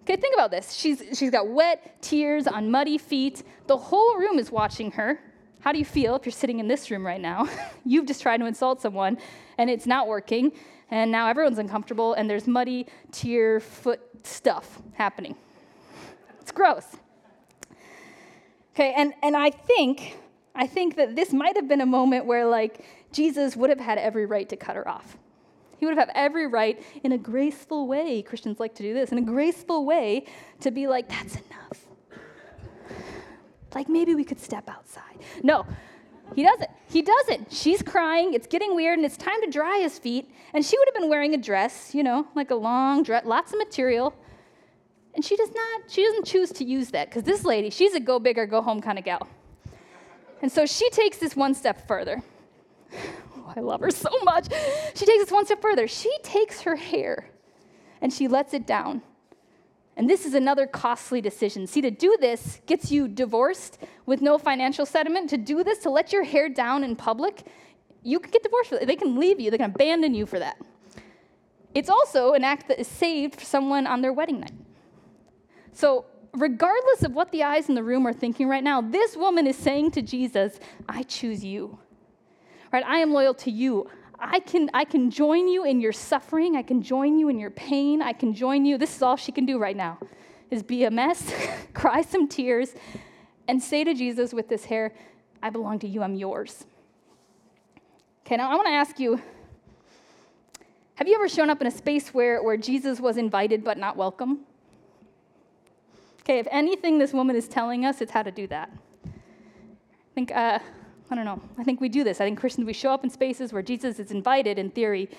Okay, 0.01 0.17
think 0.17 0.35
about 0.35 0.51
this. 0.51 0.73
She's 0.73 1.01
she's 1.17 1.31
got 1.31 1.47
wet 1.47 2.03
tears 2.03 2.49
on 2.49 2.73
muddy 2.73 2.99
feet. 2.99 3.45
The 3.69 3.77
whole 3.77 4.19
room 4.19 4.41
is 4.41 4.51
watching 4.51 4.91
her. 4.91 5.21
How 5.61 5.71
do 5.71 5.79
you 5.79 5.85
feel 5.85 6.17
if 6.17 6.27
you're 6.27 6.33
sitting 6.33 6.59
in 6.59 6.67
this 6.67 6.91
room 6.91 7.07
right 7.07 7.21
now? 7.21 7.49
You've 7.85 8.07
just 8.07 8.21
tried 8.21 8.39
to 8.39 8.47
insult 8.47 8.81
someone 8.81 9.17
and 9.59 9.71
it's 9.71 9.87
not 9.87 10.09
working, 10.09 10.51
and 10.91 11.13
now 11.13 11.29
everyone's 11.29 11.59
uncomfortable 11.59 12.15
and 12.15 12.29
there's 12.29 12.49
muddy 12.49 12.89
tear 13.13 13.61
foot 13.61 14.01
stuff 14.25 14.83
happening. 14.95 15.37
It's 16.41 16.51
gross. 16.51 16.97
Okay, 18.75 18.95
and, 18.97 19.13
and 19.23 19.37
I 19.37 19.51
think, 19.51 20.17
I 20.55 20.67
think 20.67 20.97
that 20.97 21.15
this 21.15 21.33
might 21.33 21.57
have 21.57 21.69
been 21.69 21.83
a 21.83 21.87
moment 21.87 22.25
where 22.25 22.47
like 22.47 22.85
Jesus 23.13 23.55
would 23.57 23.71
have 23.71 23.81
had 23.81 23.99
every 23.99 24.25
right 24.25 24.49
to 24.49 24.57
cut 24.57 24.77
her 24.77 24.89
off. 24.89 25.19
He 25.79 25.85
would 25.85 25.97
have 25.97 26.09
had 26.09 26.17
every 26.17 26.47
right 26.47 26.83
in 27.03 27.13
a 27.13 27.19
graceful 27.19 27.87
way, 27.87 28.23
Christians 28.23 28.61
like 28.61 28.75
to 28.77 28.83
do 28.83 28.95
this, 28.95 29.13
in 29.13 29.19
a 29.19 29.23
graceful 29.23 29.85
way 29.85 30.27
to 30.61 30.71
be 30.71 30.87
like, 30.87 31.09
that's 31.09 31.35
enough. 31.35 31.87
Like 33.75 33.89
maybe 33.89 34.15
we 34.15 34.25
could 34.25 34.41
step 34.41 34.69
outside. 34.69 35.19
No, 35.43 35.67
he 36.35 36.45
doesn't. 36.45 36.71
He 36.89 37.03
doesn't. 37.03 37.53
She's 37.53 37.83
crying. 37.83 38.35
It's 38.35 38.47
getting 38.47 38.75
weird, 38.75 38.99
and 38.99 39.05
it's 39.05 39.17
time 39.17 39.41
to 39.43 39.51
dry 39.51 39.81
his 39.81 39.99
feet. 39.99 40.31
And 40.55 40.65
she 40.65 40.79
would 40.79 40.89
have 40.89 40.95
been 40.95 41.11
wearing 41.11 41.35
a 41.35 41.39
dress, 41.39 41.95
you 41.95 42.03
know, 42.03 42.27
like 42.35 42.51
a 42.51 42.55
long 42.55 43.03
dress, 43.03 43.25
lots 43.25 43.53
of 43.53 43.59
material. 43.59 44.15
And 45.15 45.25
she 45.25 45.37
does 45.37 45.51
not, 45.51 45.91
she 45.91 46.05
doesn't 46.05 46.27
choose 46.27 46.51
to 46.53 46.65
use 46.65 46.91
that 46.91 47.09
because 47.09 47.23
this 47.23 47.45
lady, 47.45 47.71
she's 47.71 47.95
a 47.95 48.01
go 48.01 48.19
big 48.19 48.39
or 48.39 48.47
go 48.47 48.63
home 48.63 48.81
kind 48.81 48.99
of 48.99 49.05
gal. 49.05 49.29
And 50.41 50.51
so 50.51 50.67
she 50.67 50.89
takes 50.91 51.19
this 51.19 51.37
one 51.37 51.55
step 51.55 51.87
further. 51.87 52.23
Oh, 53.37 53.53
I 53.57 53.61
love 53.61 53.81
her 53.81 53.91
so 53.91 54.11
much. 54.25 54.49
She 54.95 55.07
takes 55.07 55.25
this 55.25 55.31
one 55.31 55.47
step 55.47 55.61
further. 55.61 55.87
She 55.87 56.11
takes 56.23 56.63
her 56.63 56.77
hair 56.77 57.29
and 58.01 58.13
she 58.13 58.27
lets 58.27 58.55
it 58.55 58.67
down. 58.67 59.03
And 59.97 60.09
this 60.09 60.25
is 60.25 60.35
another 60.35 60.67
costly 60.67 61.21
decision. 61.21 61.67
See, 61.67 61.83
to 61.83 61.91
do 61.91 62.17
this 62.19 62.61
gets 62.67 62.91
you 62.91 63.09
divorced 63.09 63.79
with 64.07 64.23
no 64.23 64.39
financial 64.39 64.87
settlement. 64.87 65.29
To 65.31 65.37
do 65.37 65.63
this, 65.63 65.79
to 65.81 65.91
let 65.91 66.13
your 66.13 66.25
hair 66.25 66.49
down 66.49 66.83
in 66.83 66.97
public, 66.97 67.43
you 68.03 68.19
can 68.19 68.31
get 68.31 68.43
divorced. 68.43 68.73
They 68.85 68.97
can 68.97 69.19
leave 69.19 69.39
you, 69.39 69.51
they 69.51 69.59
can 69.59 69.71
abandon 69.71 70.15
you 70.15 70.25
for 70.25 70.39
that. 70.39 70.57
It's 71.75 71.89
also 71.89 72.33
an 72.33 72.43
act 72.43 72.69
that 72.69 72.81
is 72.81 72.89
saved 72.89 73.37
for 73.37 73.45
someone 73.45 73.87
on 73.87 74.01
their 74.01 74.13
wedding 74.13 74.41
night. 74.41 74.53
So, 75.73 76.07
regardless 76.35 77.03
of 77.03 77.13
what 77.13 77.31
the 77.33 77.43
eyes 77.43 77.69
in 77.69 77.75
the 77.75 77.83
room 77.83 78.07
are 78.07 78.13
thinking 78.13 78.49
right 78.49 78.65
now, 78.65 78.81
this 78.81 79.17
woman 79.17 79.47
is 79.47 79.57
saying 79.57 79.93
to 79.93 80.03
Jesus, 80.03 80.59
I 80.89 81.03
choose 81.03 81.45
you. 81.45 81.79
Right? 82.73 82.85
I 82.87 82.99
am 82.99 83.13
loyal 83.13 83.35
to 83.35 83.51
you. 83.51 83.89
I 84.19 84.39
can, 84.41 84.71
I 84.73 84.85
can 84.85 85.11
join 85.11 85.49
you 85.49 85.65
in 85.65 85.81
your 85.81 85.93
suffering. 85.93 86.57
I 86.57 86.63
can 86.63 86.81
join 86.81 87.19
you 87.19 87.29
in 87.29 87.39
your 87.39 87.51
pain. 87.51 88.01
I 88.01 88.13
can 88.13 88.33
join 88.35 88.65
you. 88.65 88.79
This 88.79 88.95
is 88.95 89.03
all 89.03 89.17
she 89.17 89.33
can 89.33 89.47
do 89.47 89.59
right 89.59 89.77
now 89.77 89.99
is 90.53 90.63
be 90.63 90.85
a 90.85 90.91
mess, 90.91 91.35
cry 91.75 92.03
some 92.03 92.29
tears, 92.29 92.75
and 93.49 93.61
say 93.61 93.83
to 93.83 93.95
Jesus 93.95 94.33
with 94.33 94.49
this 94.49 94.67
hair, 94.67 94.93
I 95.43 95.51
belong 95.51 95.79
to 95.81 95.89
you. 95.89 96.03
I'm 96.03 96.15
yours. 96.15 96.67
Okay, 98.25 98.37
now 98.37 98.51
I 98.51 98.55
want 98.55 98.67
to 98.67 98.73
ask 98.73 99.01
you 99.01 99.21
have 100.97 101.09
you 101.09 101.15
ever 101.17 101.29
shown 101.29 101.51
up 101.51 101.61
in 101.61 101.67
a 101.67 101.71
space 101.71 102.15
where, 102.15 102.43
where 102.43 102.57
Jesus 102.57 103.01
was 103.01 103.17
invited 103.17 103.65
but 103.65 103.77
not 103.77 103.97
welcome? 103.97 104.41
Okay, 106.23 106.39
if 106.39 106.47
anything 106.51 106.99
this 106.99 107.13
woman 107.13 107.37
is 107.37 107.49
telling 107.49 107.85
us, 107.85 108.01
it's 108.01 108.13
how 108.13 108.23
to 108.23 108.31
do 108.31 108.47
that. 108.47 108.71
I 109.05 110.15
think 110.15 110.31
uh, 110.31 110.59
I 111.13 111.15
don't 111.15 111.25
know. 111.25 111.43
I 111.59 111.65
think 111.65 111.81
we 111.81 111.91
do 111.91 112.05
this. 112.05 112.21
I 112.21 112.25
think 112.25 112.39
Christians, 112.39 112.67
we 112.67 112.73
show 112.73 112.91
up 112.91 113.05
in 113.05 113.11
spaces 113.11 113.53
where 113.53 113.63
Jesus 113.63 113.99
is 113.99 114.13
invited 114.13 114.59
in 114.59 114.71
theory 114.71 115.11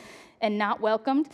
and 0.42 0.58
not 0.58 0.82
welcomed. 0.82 1.28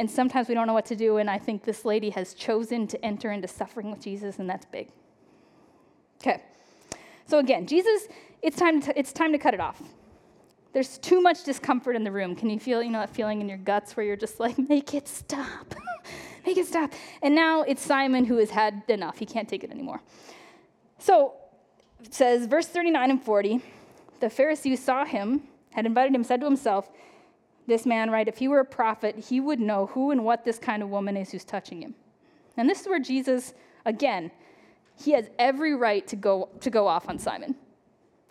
And 0.00 0.10
sometimes 0.10 0.48
we 0.48 0.54
don't 0.54 0.66
know 0.66 0.72
what 0.72 0.86
to 0.86 0.96
do. 0.96 1.18
And 1.18 1.30
I 1.30 1.38
think 1.38 1.64
this 1.64 1.84
lady 1.84 2.10
has 2.10 2.34
chosen 2.34 2.88
to 2.88 3.04
enter 3.04 3.30
into 3.30 3.46
suffering 3.46 3.90
with 3.90 4.00
Jesus, 4.00 4.38
and 4.38 4.50
that's 4.50 4.66
big. 4.66 4.88
Okay. 6.20 6.42
So 7.26 7.38
again, 7.38 7.66
Jesus, 7.66 8.08
it's 8.42 8.56
time 8.56 8.80
to, 8.82 8.98
it's 8.98 9.12
time 9.12 9.30
to 9.32 9.38
cut 9.38 9.54
it 9.54 9.60
off. 9.60 9.80
There's 10.72 10.98
too 10.98 11.20
much 11.20 11.44
discomfort 11.44 11.94
in 11.94 12.04
the 12.04 12.12
room. 12.12 12.34
Can 12.34 12.50
you 12.50 12.58
feel, 12.58 12.82
you 12.82 12.90
know, 12.90 13.00
that 13.00 13.10
feeling 13.10 13.40
in 13.40 13.48
your 13.48 13.58
guts 13.58 13.96
where 13.96 14.04
you're 14.04 14.16
just 14.16 14.40
like, 14.40 14.58
make 14.58 14.94
it 14.94 15.06
stop? 15.06 15.74
make 16.48 16.56
it 16.56 16.66
stop. 16.66 16.92
And 17.22 17.34
now 17.34 17.62
it's 17.62 17.82
Simon 17.82 18.24
who 18.24 18.38
has 18.38 18.50
had 18.50 18.82
enough. 18.88 19.18
He 19.18 19.26
can't 19.26 19.48
take 19.48 19.62
it 19.62 19.70
anymore. 19.70 20.00
So 20.98 21.34
it 22.02 22.14
says, 22.14 22.46
verse 22.46 22.66
39 22.66 23.10
and 23.10 23.22
40, 23.22 23.60
the 24.20 24.26
Pharisee 24.26 24.70
who 24.70 24.76
saw 24.76 25.04
him 25.04 25.42
had 25.72 25.84
invited 25.84 26.14
him, 26.14 26.24
said 26.24 26.40
to 26.40 26.46
himself, 26.46 26.88
This 27.66 27.84
man, 27.84 28.10
right, 28.10 28.26
if 28.26 28.38
he 28.38 28.48
were 28.48 28.60
a 28.60 28.64
prophet, 28.64 29.26
he 29.28 29.40
would 29.40 29.60
know 29.60 29.86
who 29.86 30.10
and 30.10 30.24
what 30.24 30.44
this 30.44 30.58
kind 30.58 30.82
of 30.82 30.88
woman 30.88 31.16
is 31.16 31.30
who's 31.30 31.44
touching 31.44 31.82
him. 31.82 31.94
And 32.56 32.68
this 32.68 32.80
is 32.80 32.88
where 32.88 32.98
Jesus, 32.98 33.52
again, 33.84 34.30
he 34.96 35.12
has 35.12 35.28
every 35.38 35.74
right 35.74 36.06
to 36.08 36.16
go, 36.16 36.48
to 36.60 36.70
go 36.70 36.86
off 36.86 37.08
on 37.08 37.18
Simon. 37.18 37.54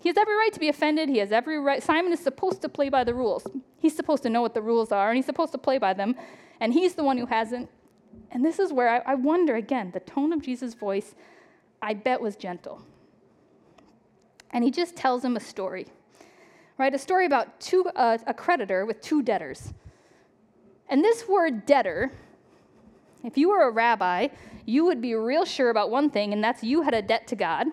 He 0.01 0.09
has 0.09 0.17
every 0.17 0.35
right 0.35 0.53
to 0.53 0.59
be 0.59 0.69
offended. 0.69 1.07
He 1.07 1.19
has 1.19 1.31
every 1.31 1.59
right. 1.59 1.81
Simon 1.83 2.11
is 2.11 2.19
supposed 2.19 2.61
to 2.63 2.69
play 2.69 2.89
by 2.89 3.03
the 3.03 3.13
rules. 3.13 3.47
He's 3.79 3.95
supposed 3.95 4.23
to 4.23 4.29
know 4.29 4.41
what 4.41 4.53
the 4.53 4.61
rules 4.61 4.91
are, 4.91 5.09
and 5.09 5.15
he's 5.15 5.25
supposed 5.25 5.51
to 5.53 5.57
play 5.57 5.77
by 5.77 5.93
them. 5.93 6.15
And 6.59 6.73
he's 6.73 6.95
the 6.95 7.03
one 7.03 7.17
who 7.17 7.27
hasn't. 7.27 7.69
And 8.31 8.43
this 8.43 8.59
is 8.59 8.73
where 8.73 8.89
I, 8.89 9.11
I 9.11 9.15
wonder 9.15 9.55
again, 9.55 9.91
the 9.91 9.99
tone 9.99 10.33
of 10.33 10.41
Jesus' 10.41 10.73
voice, 10.73 11.15
I 11.81 11.93
bet, 11.93 12.21
was 12.21 12.35
gentle 12.35 12.81
and 14.51 14.63
he 14.63 14.71
just 14.71 14.95
tells 14.95 15.23
him 15.23 15.35
a 15.35 15.39
story, 15.39 15.87
right? 16.77 16.93
A 16.93 16.97
story 16.97 17.25
about 17.25 17.59
two, 17.59 17.85
uh, 17.95 18.17
a 18.25 18.33
creditor 18.33 18.85
with 18.85 19.01
two 19.01 19.21
debtors. 19.21 19.73
And 20.89 21.03
this 21.03 21.27
word 21.27 21.65
debtor, 21.65 22.11
if 23.23 23.37
you 23.37 23.49
were 23.49 23.67
a 23.67 23.71
rabbi, 23.71 24.29
you 24.65 24.85
would 24.85 25.01
be 25.01 25.15
real 25.15 25.45
sure 25.45 25.69
about 25.69 25.89
one 25.89 26.09
thing, 26.09 26.33
and 26.33 26.43
that's 26.43 26.63
you 26.63 26.81
had 26.81 26.93
a 26.93 27.01
debt 27.01 27.27
to 27.27 27.35
God. 27.35 27.67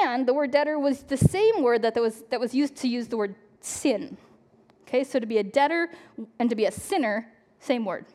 And 0.00 0.26
the 0.26 0.32
word 0.32 0.50
debtor 0.50 0.78
was 0.78 1.02
the 1.02 1.16
same 1.16 1.62
word 1.62 1.82
that 1.82 1.94
was, 1.96 2.24
that 2.30 2.40
was 2.40 2.54
used 2.54 2.76
to 2.76 2.88
use 2.88 3.08
the 3.08 3.16
word 3.16 3.34
sin. 3.60 4.16
Okay, 4.82 5.04
so 5.04 5.18
to 5.18 5.26
be 5.26 5.38
a 5.38 5.42
debtor 5.42 5.90
and 6.38 6.48
to 6.48 6.56
be 6.56 6.66
a 6.66 6.70
sinner, 6.70 7.28
same 7.58 7.84
word. 7.84 8.06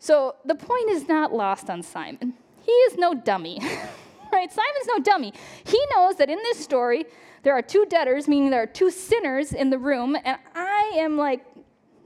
So 0.00 0.36
the 0.46 0.54
point 0.54 0.90
is 0.90 1.06
not 1.06 1.32
lost 1.32 1.70
on 1.70 1.82
Simon. 1.82 2.34
He 2.62 2.72
is 2.72 2.96
no 2.96 3.14
dummy. 3.14 3.60
right? 4.32 4.50
Simon's 4.50 4.86
no 4.86 4.98
dummy. 4.98 5.32
He 5.64 5.78
knows 5.94 6.16
that 6.16 6.30
in 6.30 6.38
this 6.38 6.58
story, 6.58 7.04
there 7.42 7.54
are 7.54 7.62
two 7.62 7.86
debtors, 7.86 8.26
meaning 8.26 8.50
there 8.50 8.62
are 8.62 8.66
two 8.66 8.90
sinners 8.90 9.52
in 9.52 9.70
the 9.70 9.78
room, 9.78 10.16
and 10.24 10.38
I 10.54 10.92
am 10.96 11.16
like 11.16 11.44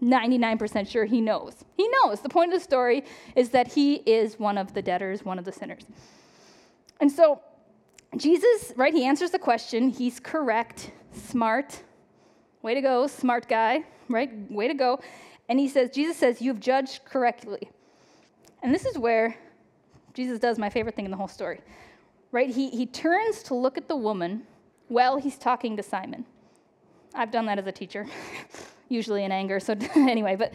99% 0.02 0.88
sure 0.88 1.04
he 1.04 1.20
knows. 1.20 1.64
He 1.76 1.88
knows. 1.88 2.20
The 2.20 2.28
point 2.28 2.52
of 2.52 2.58
the 2.58 2.64
story 2.64 3.04
is 3.36 3.50
that 3.50 3.68
he 3.68 3.94
is 3.94 4.38
one 4.38 4.58
of 4.58 4.74
the 4.74 4.82
debtors, 4.82 5.24
one 5.24 5.38
of 5.38 5.44
the 5.44 5.52
sinners. 5.52 5.86
And 7.00 7.10
so, 7.10 7.40
Jesus, 8.16 8.72
right, 8.76 8.92
he 8.92 9.04
answers 9.04 9.30
the 9.30 9.38
question. 9.38 9.88
He's 9.88 10.18
correct, 10.20 10.90
smart. 11.12 11.82
Way 12.62 12.74
to 12.74 12.80
go, 12.80 13.06
smart 13.06 13.48
guy, 13.48 13.84
right? 14.08 14.30
Way 14.50 14.68
to 14.68 14.74
go. 14.74 15.00
And 15.48 15.58
he 15.58 15.68
says, 15.68 15.90
Jesus 15.90 16.16
says, 16.16 16.40
You've 16.40 16.60
judged 16.60 17.04
correctly. 17.04 17.70
And 18.64 18.74
this 18.74 18.84
is 18.84 18.98
where 18.98 19.36
Jesus 20.12 20.40
does 20.40 20.58
my 20.58 20.68
favorite 20.68 20.96
thing 20.96 21.04
in 21.04 21.12
the 21.12 21.16
whole 21.16 21.28
story 21.28 21.60
right? 22.34 22.50
He, 22.50 22.68
he 22.70 22.84
turns 22.84 23.44
to 23.44 23.54
look 23.54 23.78
at 23.78 23.86
the 23.86 23.94
woman 23.94 24.42
while 24.88 25.18
he's 25.18 25.38
talking 25.38 25.76
to 25.76 25.84
Simon. 25.84 26.26
I've 27.14 27.30
done 27.30 27.46
that 27.46 27.60
as 27.60 27.66
a 27.68 27.72
teacher, 27.72 28.06
usually 28.88 29.22
in 29.22 29.30
anger. 29.30 29.60
So, 29.60 29.76
anyway, 29.94 30.34
but, 30.34 30.52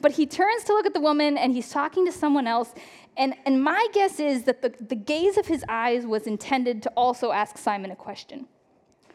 but 0.00 0.12
he 0.12 0.24
turns 0.24 0.62
to 0.64 0.72
look 0.72 0.86
at 0.86 0.94
the 0.94 1.00
woman 1.00 1.36
and 1.36 1.52
he's 1.52 1.68
talking 1.68 2.06
to 2.06 2.12
someone 2.12 2.46
else. 2.46 2.72
And, 3.16 3.34
and 3.44 3.60
my 3.60 3.88
guess 3.92 4.20
is 4.20 4.44
that 4.44 4.62
the, 4.62 4.72
the 4.86 4.94
gaze 4.94 5.36
of 5.36 5.46
his 5.46 5.64
eyes 5.68 6.06
was 6.06 6.28
intended 6.28 6.80
to 6.84 6.90
also 6.90 7.32
ask 7.32 7.58
Simon 7.58 7.90
a 7.90 7.96
question. 7.96 8.46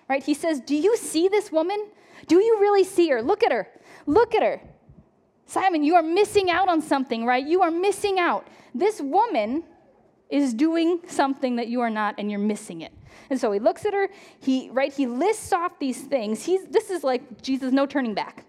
Right? 0.09 0.21
He 0.21 0.33
says, 0.33 0.59
Do 0.59 0.75
you 0.75 0.97
see 0.97 1.29
this 1.29 1.49
woman? 1.49 1.87
Do 2.27 2.35
you 2.35 2.59
really 2.59 2.83
see 2.83 3.07
her? 3.07 3.21
Look 3.21 3.41
at 3.41 3.53
her. 3.53 3.69
Look 4.05 4.35
at 4.35 4.43
her. 4.43 4.59
Simon, 5.45 5.83
you 5.83 5.95
are 5.95 6.03
missing 6.03 6.49
out 6.49 6.67
on 6.67 6.81
something, 6.81 7.25
right? 7.25 7.45
You 7.45 7.61
are 7.61 7.71
missing 7.71 8.19
out. 8.19 8.47
This 8.73 8.99
woman 8.99 9.63
is 10.29 10.53
doing 10.53 10.99
something 11.07 11.55
that 11.57 11.67
you 11.67 11.81
are 11.81 11.89
not 11.89 12.15
and 12.17 12.29
you're 12.29 12.39
missing 12.39 12.81
it. 12.81 12.91
And 13.29 13.39
so 13.39 13.51
he 13.51 13.59
looks 13.59 13.85
at 13.85 13.93
her, 13.93 14.09
he 14.39 14.69
right, 14.71 14.91
he 14.91 15.07
lists 15.07 15.53
off 15.53 15.79
these 15.79 16.01
things. 16.01 16.43
He's 16.43 16.65
this 16.65 16.89
is 16.89 17.03
like 17.03 17.41
Jesus 17.41 17.71
no 17.71 17.85
turning 17.85 18.13
back. 18.13 18.45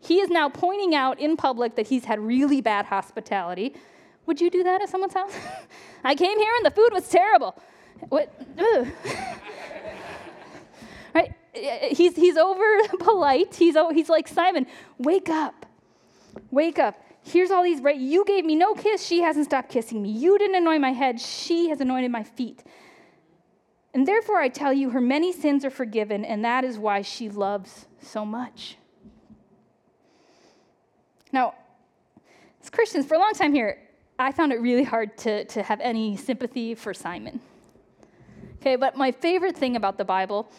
He 0.00 0.20
is 0.20 0.30
now 0.30 0.48
pointing 0.48 0.94
out 0.94 1.20
in 1.20 1.36
public 1.36 1.76
that 1.76 1.86
he's 1.86 2.06
had 2.06 2.18
really 2.18 2.60
bad 2.60 2.86
hospitality. 2.86 3.74
Would 4.26 4.40
you 4.40 4.50
do 4.50 4.62
that 4.62 4.82
at 4.82 4.88
someone's 4.88 5.14
house? 5.14 5.32
I 6.04 6.14
came 6.14 6.38
here 6.38 6.52
and 6.56 6.64
the 6.64 6.70
food 6.70 6.90
was 6.92 7.08
terrible. 7.08 7.60
What? 8.08 8.32
right? 11.14 11.34
He's, 11.52 12.16
he's 12.16 12.36
over 12.36 12.64
polite. 13.00 13.54
He's, 13.54 13.76
he's 13.92 14.08
like, 14.08 14.28
Simon, 14.28 14.66
wake 14.98 15.28
up. 15.28 15.66
Wake 16.50 16.78
up 16.78 16.96
here's 17.22 17.50
all 17.50 17.62
these, 17.62 17.80
right? 17.80 17.98
You 17.98 18.24
gave 18.24 18.44
me 18.44 18.54
no 18.54 18.74
kiss, 18.74 19.04
she 19.04 19.22
hasn't 19.22 19.46
stopped 19.46 19.70
kissing 19.70 20.02
me. 20.02 20.10
You 20.10 20.38
didn't 20.38 20.56
anoint 20.56 20.80
my 20.80 20.92
head, 20.92 21.20
she 21.20 21.68
has 21.68 21.80
anointed 21.80 22.10
my 22.10 22.22
feet. 22.22 22.62
And 23.92 24.06
therefore, 24.06 24.40
I 24.40 24.48
tell 24.48 24.72
you, 24.72 24.90
her 24.90 25.00
many 25.00 25.32
sins 25.32 25.64
are 25.64 25.70
forgiven, 25.70 26.24
and 26.24 26.44
that 26.44 26.64
is 26.64 26.78
why 26.78 27.02
she 27.02 27.28
loves 27.28 27.86
so 28.00 28.24
much. 28.24 28.76
Now, 31.32 31.54
as 32.62 32.70
Christians, 32.70 33.06
for 33.06 33.14
a 33.14 33.18
long 33.18 33.32
time 33.32 33.52
here, 33.52 33.78
I 34.18 34.32
found 34.32 34.52
it 34.52 34.60
really 34.60 34.84
hard 34.84 35.16
to, 35.18 35.44
to 35.46 35.62
have 35.62 35.80
any 35.80 36.16
sympathy 36.16 36.74
for 36.74 36.94
Simon. 36.94 37.40
Okay, 38.60 38.76
but 38.76 38.96
my 38.96 39.10
favorite 39.10 39.56
thing 39.56 39.76
about 39.76 39.96
the 39.96 40.04
Bible 40.04 40.50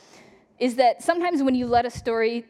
is 0.60 0.76
that 0.76 1.02
sometimes 1.02 1.44
when 1.44 1.56
you 1.56 1.68
let 1.68 1.86
a 1.86 1.90
story 1.90 2.46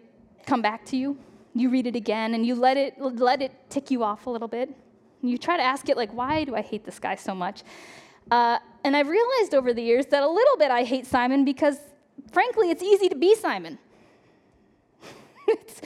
come 0.46 0.62
back 0.62 0.86
to 0.86 0.98
you, 0.98 1.18
you 1.54 1.70
read 1.70 1.88
it 1.88 1.96
again 1.96 2.34
and 2.34 2.46
you 2.46 2.56
let 2.56 2.78
it 2.78 3.00
let 3.00 3.42
it 3.42 3.52
tick 3.70 3.92
you 3.92 4.04
off 4.04 4.28
a 4.28 4.30
little 4.30 4.48
bit. 4.48 4.70
You 5.22 5.38
try 5.38 5.58
to 5.58 5.64
ask 5.64 5.90
it 5.90 5.98
like, 5.98 6.14
why 6.14 6.44
do 6.46 6.56
I 6.56 6.62
hate 6.62 6.86
this 6.86 7.00
guy 7.00 7.16
so 7.16 7.36
much? 7.36 7.64
Uh, 8.30 8.58
and 8.84 8.96
I've 8.96 9.08
realized 9.08 9.54
over 9.54 9.74
the 9.74 9.82
years 9.82 10.08
that 10.08 10.24
a 10.24 10.28
little 10.28 10.58
bit 10.58 10.72
I 10.72 10.84
hate 10.84 11.06
Simon 11.06 11.46
because, 11.46 11.78
frankly, 12.32 12.72
it's 12.72 12.82
easy 12.82 13.10
to 13.10 13.16
be 13.16 13.36
Simon. 13.36 13.78
it's, 15.48 15.82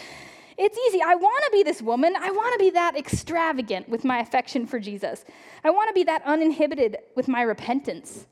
it's 0.57 0.77
easy. 0.87 1.01
I 1.01 1.15
want 1.15 1.43
to 1.45 1.51
be 1.51 1.63
this 1.63 1.81
woman. 1.81 2.15
I 2.17 2.31
want 2.31 2.53
to 2.53 2.59
be 2.59 2.69
that 2.71 2.95
extravagant 2.95 3.89
with 3.89 4.05
my 4.05 4.19
affection 4.19 4.65
for 4.65 4.79
Jesus. 4.79 5.25
I 5.63 5.69
want 5.69 5.89
to 5.89 5.93
be 5.93 6.03
that 6.03 6.21
uninhibited 6.25 6.97
with 7.15 7.27
my 7.27 7.41
repentance. 7.41 8.27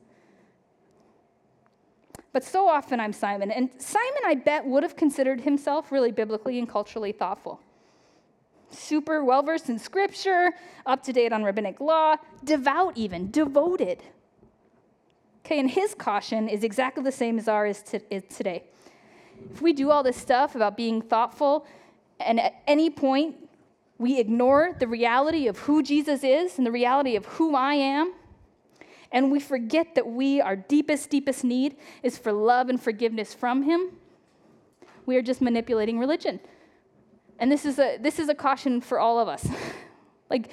But 2.33 2.43
so 2.43 2.67
often 2.67 2.99
I'm 2.99 3.13
Simon. 3.13 3.51
And 3.51 3.69
Simon, 3.77 4.23
I 4.25 4.35
bet, 4.35 4.65
would 4.65 4.83
have 4.83 4.95
considered 4.95 5.41
himself 5.41 5.91
really 5.91 6.11
biblically 6.11 6.57
and 6.57 6.67
culturally 6.67 7.11
thoughtful. 7.11 7.61
Super 8.71 9.23
well 9.23 9.43
versed 9.43 9.69
in 9.69 9.77
scripture, 9.77 10.51
up 10.87 11.03
to 11.03 11.13
date 11.13 11.31
on 11.31 11.43
rabbinic 11.43 11.79
law, 11.79 12.15
devout 12.43 12.97
even, 12.97 13.29
devoted. 13.29 14.01
Okay, 15.45 15.59
and 15.59 15.69
his 15.69 15.93
caution 15.93 16.49
is 16.49 16.63
exactly 16.63 17.03
the 17.03 17.11
same 17.11 17.37
as 17.37 17.47
ours 17.47 17.83
today. 17.83 18.63
If 19.51 19.61
we 19.61 19.73
do 19.73 19.91
all 19.91 20.01
this 20.01 20.17
stuff 20.17 20.55
about 20.55 20.75
being 20.75 21.01
thoughtful, 21.01 21.67
and 22.19 22.39
at 22.39 22.55
any 22.65 22.89
point 22.89 23.35
we 23.99 24.19
ignore 24.19 24.75
the 24.79 24.87
reality 24.87 25.47
of 25.47 25.59
who 25.59 25.83
Jesus 25.83 26.23
is 26.23 26.57
and 26.57 26.65
the 26.65 26.71
reality 26.71 27.15
of 27.15 27.25
who 27.25 27.55
I 27.55 27.75
am, 27.75 28.13
and 29.13 29.31
we 29.31 29.39
forget 29.39 29.93
that 29.93 30.07
we, 30.07 30.41
our 30.41 30.55
deepest, 30.55 31.11
deepest 31.11 31.43
need 31.43 31.77
is 32.01 32.17
for 32.17 32.33
love 32.33 32.67
and 32.67 32.81
forgiveness 32.81 33.33
from 33.33 33.61
Him, 33.61 33.91
we 35.05 35.15
are 35.15 35.21
just 35.21 35.39
manipulating 35.39 35.99
religion. 35.99 36.39
And 37.39 37.51
this 37.51 37.63
is 37.65 37.77
a, 37.77 37.97
this 37.97 38.17
is 38.19 38.27
a 38.27 38.35
caution 38.35 38.81
for 38.81 38.99
all 38.99 39.19
of 39.19 39.27
us. 39.27 39.47
like, 40.29 40.49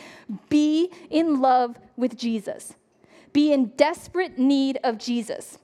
be 0.50 0.92
in 1.08 1.40
love 1.40 1.78
with 1.96 2.16
Jesus, 2.16 2.74
be 3.32 3.52
in 3.52 3.66
desperate 3.76 4.38
need 4.38 4.78
of 4.84 4.98
Jesus. 4.98 5.58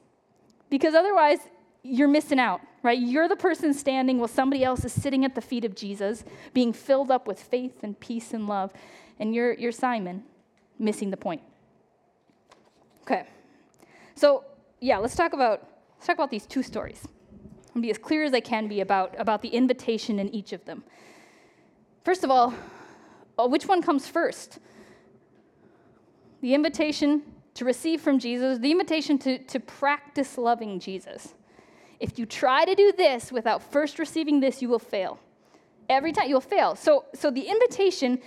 Because 0.71 0.95
otherwise, 0.95 1.39
you're 1.83 2.09
missing 2.09 2.41
out, 2.41 2.61
right? 2.83 2.99
You're 2.99 3.29
the 3.29 3.37
person 3.37 3.75
standing 3.75 4.19
while 4.19 4.27
somebody 4.27 4.65
else 4.65 4.85
is 4.85 4.93
sitting 4.93 5.25
at 5.25 5.35
the 5.35 5.41
feet 5.41 5.65
of 5.65 5.77
Jesus, 5.77 6.25
being 6.55 6.73
filled 6.73 7.11
up 7.11 7.29
with 7.29 7.41
faith 7.41 7.85
and 7.85 7.99
peace 8.01 8.33
and 8.33 8.49
love. 8.49 8.73
And 9.21 9.35
you're, 9.35 9.53
you're 9.53 9.73
Simon, 9.73 10.25
missing 10.79 11.11
the 11.11 11.17
point. 11.17 11.43
Okay. 13.07 13.25
So, 14.17 14.45
yeah, 14.81 14.99
let's 14.99 15.15
talk 15.15 15.33
about, 15.33 15.69
let's 15.97 16.07
talk 16.09 16.17
about 16.17 16.31
these 16.31 16.45
two 16.45 16.63
stories. 16.65 17.07
I'm 17.07 17.75
gonna 17.75 17.83
be 17.83 17.91
as 17.91 17.99
clear 17.99 18.25
as 18.25 18.35
I 18.35 18.41
can 18.41 18.67
be 18.67 18.81
about, 18.81 19.15
about 19.17 19.43
the 19.43 19.49
invitation 19.49 20.19
in 20.19 20.29
each 20.35 20.53
of 20.53 20.65
them. 20.65 20.83
First 22.05 22.25
of 22.25 22.31
all, 22.31 22.53
uh, 23.39 23.47
which 23.47 23.69
one 23.69 23.81
comes 23.81 24.09
first? 24.09 24.59
The 26.41 26.53
invitation 26.53 27.23
to 27.55 27.65
receive 27.65 28.01
from 28.01 28.19
Jesus, 28.19 28.59
the 28.59 28.73
invitation 28.73 29.19
to, 29.19 29.39
to 29.39 29.61
practice 29.61 30.37
loving 30.37 30.81
Jesus. 30.81 31.35
If 32.01 32.19
you 32.19 32.27
try 32.27 32.65
to 32.65 32.75
do 32.75 32.93
this 32.97 33.31
without 33.31 33.63
first 33.63 34.01
receiving 34.01 34.41
this, 34.41 34.61
you 34.61 34.69
will 34.69 34.81
fail. 34.81 35.21
Every 35.89 36.13
time 36.13 36.29
you'll 36.29 36.41
fail. 36.41 36.75
So, 36.75 37.05
so 37.15 37.31
the 37.31 37.43
invitation 37.43 38.21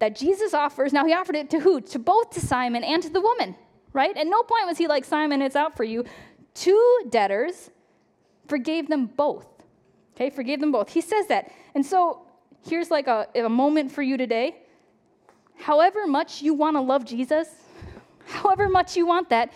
that 0.00 0.16
Jesus 0.16 0.54
offers, 0.54 0.92
now 0.92 1.06
he 1.06 1.14
offered 1.14 1.36
it 1.36 1.50
to 1.50 1.60
who? 1.60 1.80
To 1.80 1.98
both 2.00 2.30
to 2.30 2.40
Simon 2.40 2.82
and 2.82 3.00
to 3.02 3.08
the 3.08 3.20
woman, 3.20 3.56
right? 3.94 4.14
At 4.14 4.26
no 4.26 4.42
point 4.42 4.66
was 4.66 4.76
he 4.76 4.86
like, 4.86 5.06
Simon, 5.06 5.40
it's 5.40 5.56
out 5.56 5.74
for 5.74 5.84
you. 5.84 6.04
Two 6.52 7.00
debtors 7.08 7.70
forgave 8.46 8.88
them 8.88 9.06
both. 9.06 9.46
Okay, 10.14 10.28
forgave 10.28 10.60
them 10.60 10.70
both. 10.70 10.90
He 10.90 11.00
says 11.00 11.26
that. 11.28 11.50
And 11.74 11.84
so 11.84 12.26
here's 12.68 12.90
like 12.90 13.06
a, 13.06 13.26
a 13.34 13.48
moment 13.48 13.90
for 13.90 14.02
you 14.02 14.16
today. 14.18 14.56
However 15.56 16.06
much 16.06 16.42
you 16.42 16.52
want 16.52 16.76
to 16.76 16.80
love 16.80 17.04
Jesus, 17.04 17.48
however 18.26 18.68
much 18.68 18.96
you 18.96 19.06
want 19.06 19.30
that, 19.30 19.52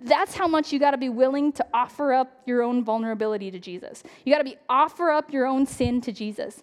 that's 0.00 0.34
how 0.34 0.48
much 0.48 0.72
you 0.72 0.78
got 0.78 0.92
to 0.92 0.98
be 0.98 1.08
willing 1.08 1.52
to 1.52 1.66
offer 1.72 2.12
up 2.12 2.42
your 2.46 2.62
own 2.62 2.82
vulnerability 2.82 3.50
to 3.50 3.58
Jesus. 3.58 4.02
You 4.24 4.32
got 4.32 4.38
to 4.38 4.44
be 4.44 4.56
offer 4.68 5.10
up 5.10 5.32
your 5.32 5.46
own 5.46 5.66
sin 5.66 6.00
to 6.02 6.12
Jesus. 6.12 6.62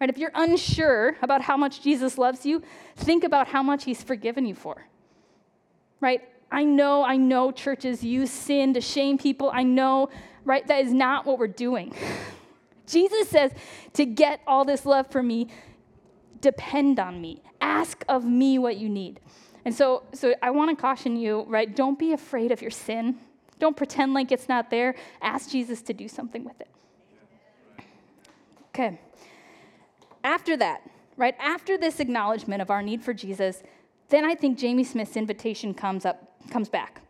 Right? 0.00 0.10
If 0.10 0.18
you're 0.18 0.32
unsure 0.34 1.16
about 1.22 1.42
how 1.42 1.56
much 1.56 1.82
Jesus 1.82 2.18
loves 2.18 2.44
you, 2.44 2.62
think 2.96 3.24
about 3.24 3.48
how 3.48 3.62
much 3.62 3.84
he's 3.84 4.02
forgiven 4.02 4.46
you 4.46 4.54
for. 4.54 4.86
Right? 6.02 6.20
I 6.50 6.64
know, 6.64 7.02
I 7.02 7.16
know 7.16 7.50
churches 7.50 8.04
use 8.04 8.30
sin 8.30 8.74
to 8.74 8.82
shame 8.82 9.16
people. 9.16 9.50
I 9.54 9.62
know, 9.62 10.10
right? 10.44 10.66
That 10.66 10.84
is 10.84 10.92
not 10.92 11.24
what 11.24 11.38
we're 11.38 11.46
doing. 11.46 11.94
Jesus 12.86 13.28
says, 13.30 13.52
to 13.94 14.04
get 14.04 14.40
all 14.46 14.66
this 14.66 14.84
love 14.84 15.10
from 15.10 15.28
me, 15.28 15.48
depend 16.40 17.00
on 17.00 17.20
me. 17.22 17.42
Ask 17.62 18.04
of 18.08 18.24
me 18.24 18.58
what 18.58 18.76
you 18.76 18.90
need. 18.90 19.20
And 19.64 19.74
so, 19.74 20.02
so 20.12 20.34
I 20.42 20.50
want 20.50 20.76
to 20.76 20.80
caution 20.80 21.16
you, 21.16 21.44
right? 21.48 21.74
Don't 21.74 21.98
be 21.98 22.12
afraid 22.12 22.52
of 22.52 22.60
your 22.60 22.70
sin. 22.70 23.16
Don't 23.58 23.76
pretend 23.76 24.12
like 24.12 24.32
it's 24.32 24.48
not 24.48 24.70
there. 24.70 24.94
Ask 25.22 25.50
Jesus 25.50 25.80
to 25.82 25.94
do 25.94 26.08
something 26.08 26.44
with 26.44 26.60
it. 26.60 26.68
Okay. 28.70 28.98
After 30.24 30.56
that, 30.56 30.82
right? 31.16 31.36
After 31.38 31.78
this 31.78 32.00
acknowledgement 32.00 32.60
of 32.60 32.70
our 32.70 32.82
need 32.82 33.02
for 33.02 33.14
Jesus, 33.14 33.62
then 34.12 34.24
I 34.24 34.34
think 34.34 34.58
Jamie 34.58 34.84
Smith's 34.84 35.16
invitation 35.16 35.74
comes 35.74 36.04
up 36.04 36.28
comes 36.50 36.68
back. 36.68 37.02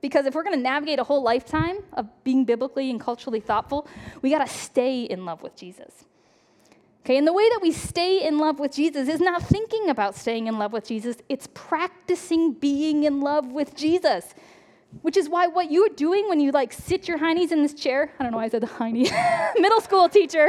Because 0.00 0.26
if 0.26 0.34
we're 0.34 0.42
going 0.42 0.56
to 0.56 0.62
navigate 0.62 0.98
a 0.98 1.04
whole 1.04 1.22
lifetime 1.22 1.78
of 1.94 2.06
being 2.24 2.44
biblically 2.44 2.90
and 2.90 3.00
culturally 3.00 3.40
thoughtful, 3.40 3.88
we 4.20 4.30
got 4.30 4.46
to 4.46 4.52
stay 4.52 5.04
in 5.04 5.24
love 5.24 5.42
with 5.42 5.56
Jesus. 5.56 6.04
Okay, 7.00 7.16
and 7.16 7.26
the 7.26 7.32
way 7.32 7.48
that 7.50 7.60
we 7.62 7.70
stay 7.70 8.26
in 8.26 8.38
love 8.38 8.58
with 8.58 8.72
Jesus 8.72 9.08
is 9.08 9.20
not 9.20 9.42
thinking 9.42 9.90
about 9.90 10.14
staying 10.14 10.46
in 10.46 10.58
love 10.58 10.72
with 10.72 10.86
Jesus, 10.86 11.16
it's 11.28 11.48
practicing 11.52 12.52
being 12.52 13.04
in 13.04 13.20
love 13.20 13.52
with 13.52 13.74
Jesus. 13.74 14.34
Which 15.02 15.16
is 15.16 15.28
why 15.28 15.48
what 15.48 15.70
you're 15.70 15.88
doing 15.88 16.28
when 16.28 16.40
you 16.40 16.50
like 16.50 16.72
sit 16.72 17.08
your 17.08 17.18
heinies 17.18 17.50
in 17.50 17.62
this 17.62 17.74
chair, 17.74 18.12
I 18.18 18.22
don't 18.22 18.32
know 18.32 18.38
why 18.38 18.44
I 18.44 18.48
said 18.48 18.62
the 18.62 18.68
hiney, 18.68 19.10
middle 19.58 19.80
school 19.80 20.08
teacher, 20.08 20.46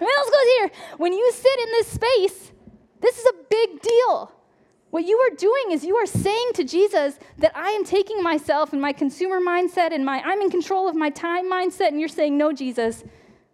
middle 0.00 0.24
school 0.24 0.40
teacher, 0.44 0.74
when 0.96 1.12
you 1.12 1.32
sit 1.32 1.58
in 1.60 1.66
this 1.72 1.86
space, 1.88 2.52
this 3.00 3.18
is 3.18 3.26
a 3.26 3.34
big 3.48 3.80
deal. 3.80 4.35
What 4.90 5.04
you 5.04 5.18
are 5.18 5.36
doing 5.36 5.72
is 5.72 5.84
you 5.84 5.96
are 5.96 6.06
saying 6.06 6.50
to 6.54 6.64
Jesus 6.64 7.18
that 7.38 7.52
I 7.56 7.70
am 7.70 7.84
taking 7.84 8.22
myself 8.22 8.72
and 8.72 8.80
my 8.80 8.92
consumer 8.92 9.40
mindset 9.40 9.92
and 9.92 10.04
my 10.04 10.22
I'm 10.24 10.40
in 10.40 10.50
control 10.50 10.88
of 10.88 10.94
my 10.94 11.10
time 11.10 11.50
mindset, 11.50 11.88
and 11.88 12.00
you're 12.00 12.08
saying, 12.08 12.36
No, 12.36 12.52
Jesus, 12.52 13.04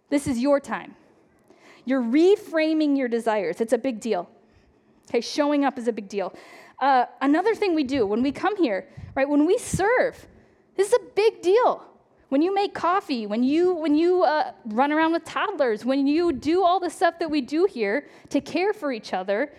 this 0.09 0.27
is 0.27 0.39
your 0.39 0.59
time. 0.59 0.95
You're 1.85 2.01
reframing 2.03 2.97
your 2.97 3.07
desires. 3.07 3.59
It's 3.59 3.73
a 3.73 3.77
big 3.77 3.99
deal. 3.99 4.29
Okay, 5.09 5.21
showing 5.21 5.65
up 5.65 5.77
is 5.77 5.87
a 5.87 5.93
big 5.93 6.07
deal. 6.07 6.33
Uh, 6.79 7.05
another 7.21 7.55
thing 7.55 7.75
we 7.75 7.83
do 7.83 8.05
when 8.05 8.21
we 8.21 8.31
come 8.31 8.55
here, 8.57 8.87
right, 9.15 9.27
when 9.27 9.45
we 9.45 9.57
serve, 9.57 10.27
this 10.75 10.87
is 10.87 10.93
a 10.93 11.03
big 11.15 11.41
deal. 11.41 11.83
When 12.29 12.41
you 12.41 12.53
make 12.53 12.73
coffee, 12.73 13.27
when 13.27 13.43
you, 13.43 13.75
when 13.75 13.95
you 13.95 14.23
uh, 14.23 14.53
run 14.65 14.91
around 14.91 15.11
with 15.11 15.23
toddlers, 15.23 15.85
when 15.85 16.07
you 16.07 16.31
do 16.31 16.63
all 16.63 16.79
the 16.79 16.89
stuff 16.89 17.19
that 17.19 17.29
we 17.29 17.41
do 17.41 17.65
here 17.65 18.07
to 18.29 18.41
care 18.41 18.73
for 18.73 18.91
each 18.91 19.13
other, 19.13 19.51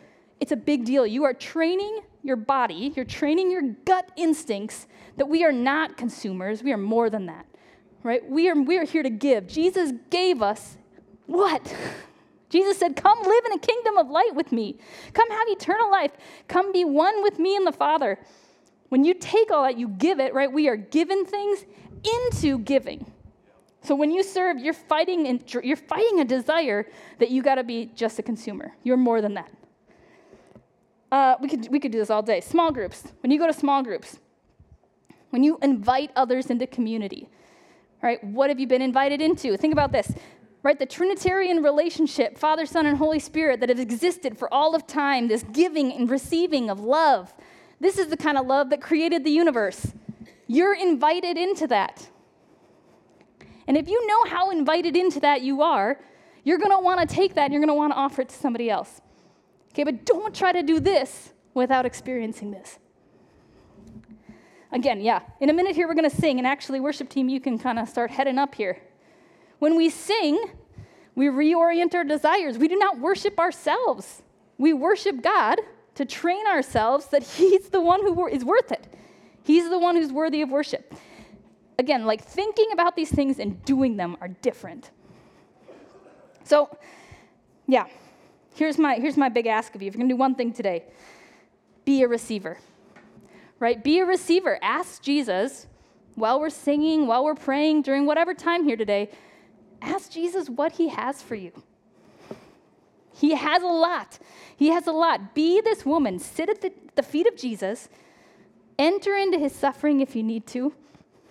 it's 0.45 0.53
a 0.53 0.57
big 0.57 0.85
deal. 0.85 1.07
You 1.07 1.25
are 1.25 1.33
training 1.33 2.03
your 2.23 2.37
body, 2.37 2.93
you're 2.95 3.07
training 3.07 3.51
your 3.51 3.63
gut 3.63 4.11
instincts 4.15 4.87
that 5.17 5.27
we 5.27 5.43
are 5.43 5.53
not 5.53 5.97
consumers, 5.97 6.63
we 6.63 6.71
are 6.71 6.77
more 6.77 7.09
than 7.09 7.25
that. 7.25 7.47
Right? 8.03 8.23
We 8.29 8.51
are, 8.51 8.55
we 8.55 8.77
are 8.77 8.85
here 8.85 9.03
to 9.03 9.09
give. 9.09 9.47
Jesus 9.47 9.93
gave 10.11 10.43
us 10.43 10.77
what? 11.25 11.75
Jesus 12.51 12.77
said, 12.77 12.95
Come 12.95 13.23
live 13.23 13.45
in 13.47 13.53
a 13.53 13.59
kingdom 13.59 13.97
of 13.97 14.11
light 14.11 14.35
with 14.35 14.53
me. 14.53 14.77
Come 15.15 15.31
have 15.31 15.49
eternal 15.49 15.91
life. 15.91 16.11
Come 16.47 16.73
be 16.73 16.85
one 16.85 17.23
with 17.23 17.39
me 17.39 17.57
and 17.57 17.67
the 17.67 17.73
Father. 17.73 18.19
When 18.91 19.03
you 19.03 19.15
take 19.15 19.51
all 19.51 19.63
that, 19.63 19.79
you 19.79 19.89
give 19.89 20.21
it, 20.21 20.35
right? 20.35 20.53
We 20.53 20.69
are 20.69 20.77
given 20.77 21.25
things 21.25 21.65
into 22.05 22.59
giving. 22.59 23.11
So 23.81 23.95
when 23.95 24.11
you 24.11 24.23
serve, 24.23 24.59
you're 24.59 24.75
fighting, 24.75 25.25
in, 25.25 25.43
you're 25.63 25.75
fighting 25.75 26.21
a 26.21 26.25
desire 26.27 26.87
that 27.19 27.31
you 27.31 27.43
got 27.43 27.55
to 27.55 27.65
be 27.65 27.87
just 27.95 28.19
a 28.19 28.23
consumer. 28.23 28.75
You're 28.83 28.99
more 28.99 29.23
than 29.23 29.33
that. 29.35 29.51
Uh, 31.15 31.37
we, 31.41 31.47
could, 31.47 31.69
we 31.71 31.79
could 31.79 31.93
do 31.93 31.99
this 31.99 32.11
all 32.11 32.23
day. 32.23 32.41
Small 32.41 32.73
groups. 32.73 33.05
When 33.21 33.31
you 33.31 33.39
go 33.39 33.47
to 33.47 33.53
small 33.53 33.85
groups, 33.85 34.19
when 35.31 35.45
you 35.45 35.61
invite 35.63 36.11
others 36.17 36.47
into 36.51 36.67
community, 36.67 37.29
right? 38.03 38.23
What 38.25 38.51
have 38.51 38.59
you 38.59 38.67
been 38.67 38.83
invited 38.83 39.21
into? 39.21 39.57
Think 39.57 39.73
about 39.73 39.93
this, 39.93 40.13
right? 40.65 40.77
The 40.77 40.87
Trinitarian 40.87 41.63
relationship, 41.63 42.37
Father, 42.37 42.67
Son, 42.67 42.85
and 42.85 42.99
Holy 42.99 43.21
Spirit, 43.21 43.61
that 43.61 43.69
has 43.69 43.79
existed 43.79 44.37
for 44.37 44.53
all 44.53 44.75
of 44.75 44.89
time, 44.89 45.29
this 45.29 45.45
giving 45.53 45.93
and 45.93 46.11
receiving 46.11 46.69
of 46.69 46.81
love. 46.81 47.33
This 47.79 47.97
is 47.97 48.09
the 48.09 48.17
kind 48.17 48.37
of 48.37 48.49
love 48.49 48.71
that 48.71 48.81
created 48.81 49.23
the 49.23 49.31
universe. 49.31 49.93
You're 50.49 50.75
invited 50.75 51.39
into 51.39 51.69
that. 51.69 52.09
And 53.69 53.77
if 53.77 53.89
you 53.89 54.05
know 54.09 54.25
how 54.25 54.51
invited 54.51 54.97
into 54.97 55.21
that 55.21 55.43
you 55.43 55.63
are, 55.63 55.97
you're 56.43 56.59
going 56.59 56.73
to 56.73 56.81
want 56.81 57.09
to 57.09 57.15
take 57.15 57.37
that 57.37 57.45
and 57.45 57.53
you're 57.53 57.61
going 57.61 57.69
to 57.69 57.75
want 57.75 57.93
to 57.93 57.97
offer 57.97 58.23
it 58.23 58.31
to 58.31 58.35
somebody 58.35 58.69
else. 58.69 59.01
Okay, 59.75 59.83
but 59.83 60.07
don't 60.07 60.33
try 60.33 60.53
to 60.53 60.63
do 60.63 60.79
this 60.79 61.33
without 61.53 61.85
experiencing 61.85 62.53
this. 62.53 62.79
Again, 64.71 65.01
yeah, 65.01 65.23
in 65.41 65.51
a 65.51 65.53
minute 65.53 65.75
here 65.75 65.89
we're 65.89 65.95
going 65.95 66.09
to 66.09 66.17
sing, 66.17 66.39
and 66.39 66.47
actually, 66.47 66.79
worship 66.79 67.09
team, 67.09 67.29
you 67.29 67.41
can 67.41 67.59
kind 67.59 67.81
of 67.81 67.89
start 67.89 68.13
heading 68.13 68.39
up 68.39 68.55
here. 68.55 68.81
When 69.59 69.77
we 69.77 69.91
sing, 69.91 70.53
we 71.17 71.27
reorient 71.27 71.93
our 71.93 72.05
desires. 72.05 72.57
We 72.57 72.69
do 72.69 72.77
not 72.77 73.01
worship 73.01 73.39
ourselves, 73.41 74.23
we 74.59 74.73
worship 74.73 75.23
God 75.23 75.59
to 75.97 76.05
train 76.05 76.47
ourselves 76.47 77.07
that 77.07 77.25
He's 77.25 77.71
the 77.71 77.81
one 77.81 78.01
who 78.01 78.29
is 78.29 78.45
worth 78.45 78.71
it. 78.71 78.87
He's 79.43 79.69
the 79.69 79.79
one 79.79 79.97
who's 79.97 80.13
worthy 80.13 80.41
of 80.43 80.51
worship. 80.51 80.95
Again, 81.81 82.07
like 82.07 82.23
thinking 82.23 82.71
about 82.73 82.95
these 82.95 83.11
things 83.11 83.41
and 83.41 83.63
doing 83.65 83.97
them 83.97 84.17
are 84.21 84.29
different. 84.29 84.91
So, 86.45 86.77
yeah, 87.67 87.87
Here's 88.55 88.79
my, 88.79 88.95
here's 88.95 89.17
my 89.17 89.29
big 89.29 89.47
ask 89.47 89.75
of 89.75 89.83
you. 89.83 89.89
If 89.89 89.95
you're 89.95 89.99
going 89.99 90.09
to 90.09 90.15
do 90.15 90.19
one 90.19 90.35
thing 90.35 90.53
today, 90.53 90.85
be 91.85 92.03
a 92.03 92.09
receiver. 92.09 92.59
Right? 93.59 93.83
Be 93.83 93.99
a 93.99 94.05
receiver. 94.05 94.59
Ask 94.63 95.03
Jesus 95.03 95.67
while 96.15 96.39
we're 96.39 96.51
singing, 96.51 97.07
while 97.07 97.25
we're 97.25 97.35
praying, 97.35 97.83
during 97.83 98.07
whatever 98.07 98.35
time 98.35 98.65
here 98.65 98.77
today, 98.77 99.11
ask 99.83 100.13
Jesus 100.13 100.49
what 100.49 100.73
he 100.73 100.89
has 100.89 101.21
for 101.21 101.35
you. 101.35 101.51
He 103.13 103.35
has 103.35 103.63
a 103.63 103.67
lot. 103.67 104.19
He 104.57 104.69
has 104.69 104.87
a 104.87 104.93
lot. 104.93 105.35
Be 105.35 105.61
this 105.61 105.85
woman. 105.85 106.19
Sit 106.19 106.49
at 106.49 106.61
the, 106.61 106.73
the 106.95 107.03
feet 107.03 107.27
of 107.27 107.37
Jesus. 107.37 107.89
Enter 108.79 109.17
into 109.17 109.39
his 109.39 109.55
suffering 109.55 110.01
if 110.01 110.15
you 110.15 110.23
need 110.23 110.47
to. 110.49 110.73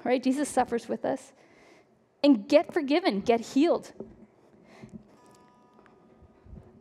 Right? 0.04 0.22
Jesus 0.22 0.50
suffers 0.50 0.90
with 0.90 1.06
us. 1.06 1.34
And 2.24 2.48
get 2.48 2.74
forgiven, 2.74 3.20
get 3.20 3.42
healed. 3.42 3.92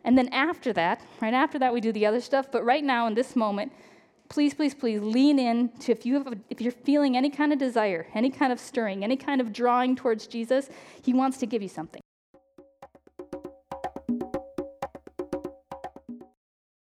And 0.05 0.19
then 0.19 0.29
after 0.29 0.73
that, 0.73 1.01
right 1.21 1.35
after 1.35 1.59
that, 1.59 1.73
we 1.73 1.81
do 1.81 1.93
the 1.93 2.07
other 2.07 2.21
stuff. 2.21 2.51
But 2.51 2.65
right 2.65 2.83
now, 2.83 3.07
in 3.07 3.15
this 3.15 3.37
moment, 3.37 3.73
please, 4.29 4.55
please, 4.55 4.75
please 4.75 5.01
lean 5.01 5.38
in 5.38 5.69
to 5.81 5.93
if 5.93 6.05
you 6.05 6.15
have, 6.15 6.27
a, 6.27 6.37
if 6.51 6.61
you're 6.61 6.73
feeling 6.73 7.17
any 7.17 7.31
kind 7.31 7.53
of 7.53 7.59
desire, 7.59 8.07
any 8.15 8.31
kind 8.31 8.53
of 8.53 8.59
stirring, 8.59 9.05
any 9.05 9.17
kind 9.17 9.41
of 9.41 9.53
drawing 9.53 9.95
towards 9.95 10.27
Jesus, 10.27 10.71
He 11.03 11.12
wants 11.12 11.38
to 11.38 11.47
give 11.47 11.62
you 11.62 11.69
something. 11.69 12.02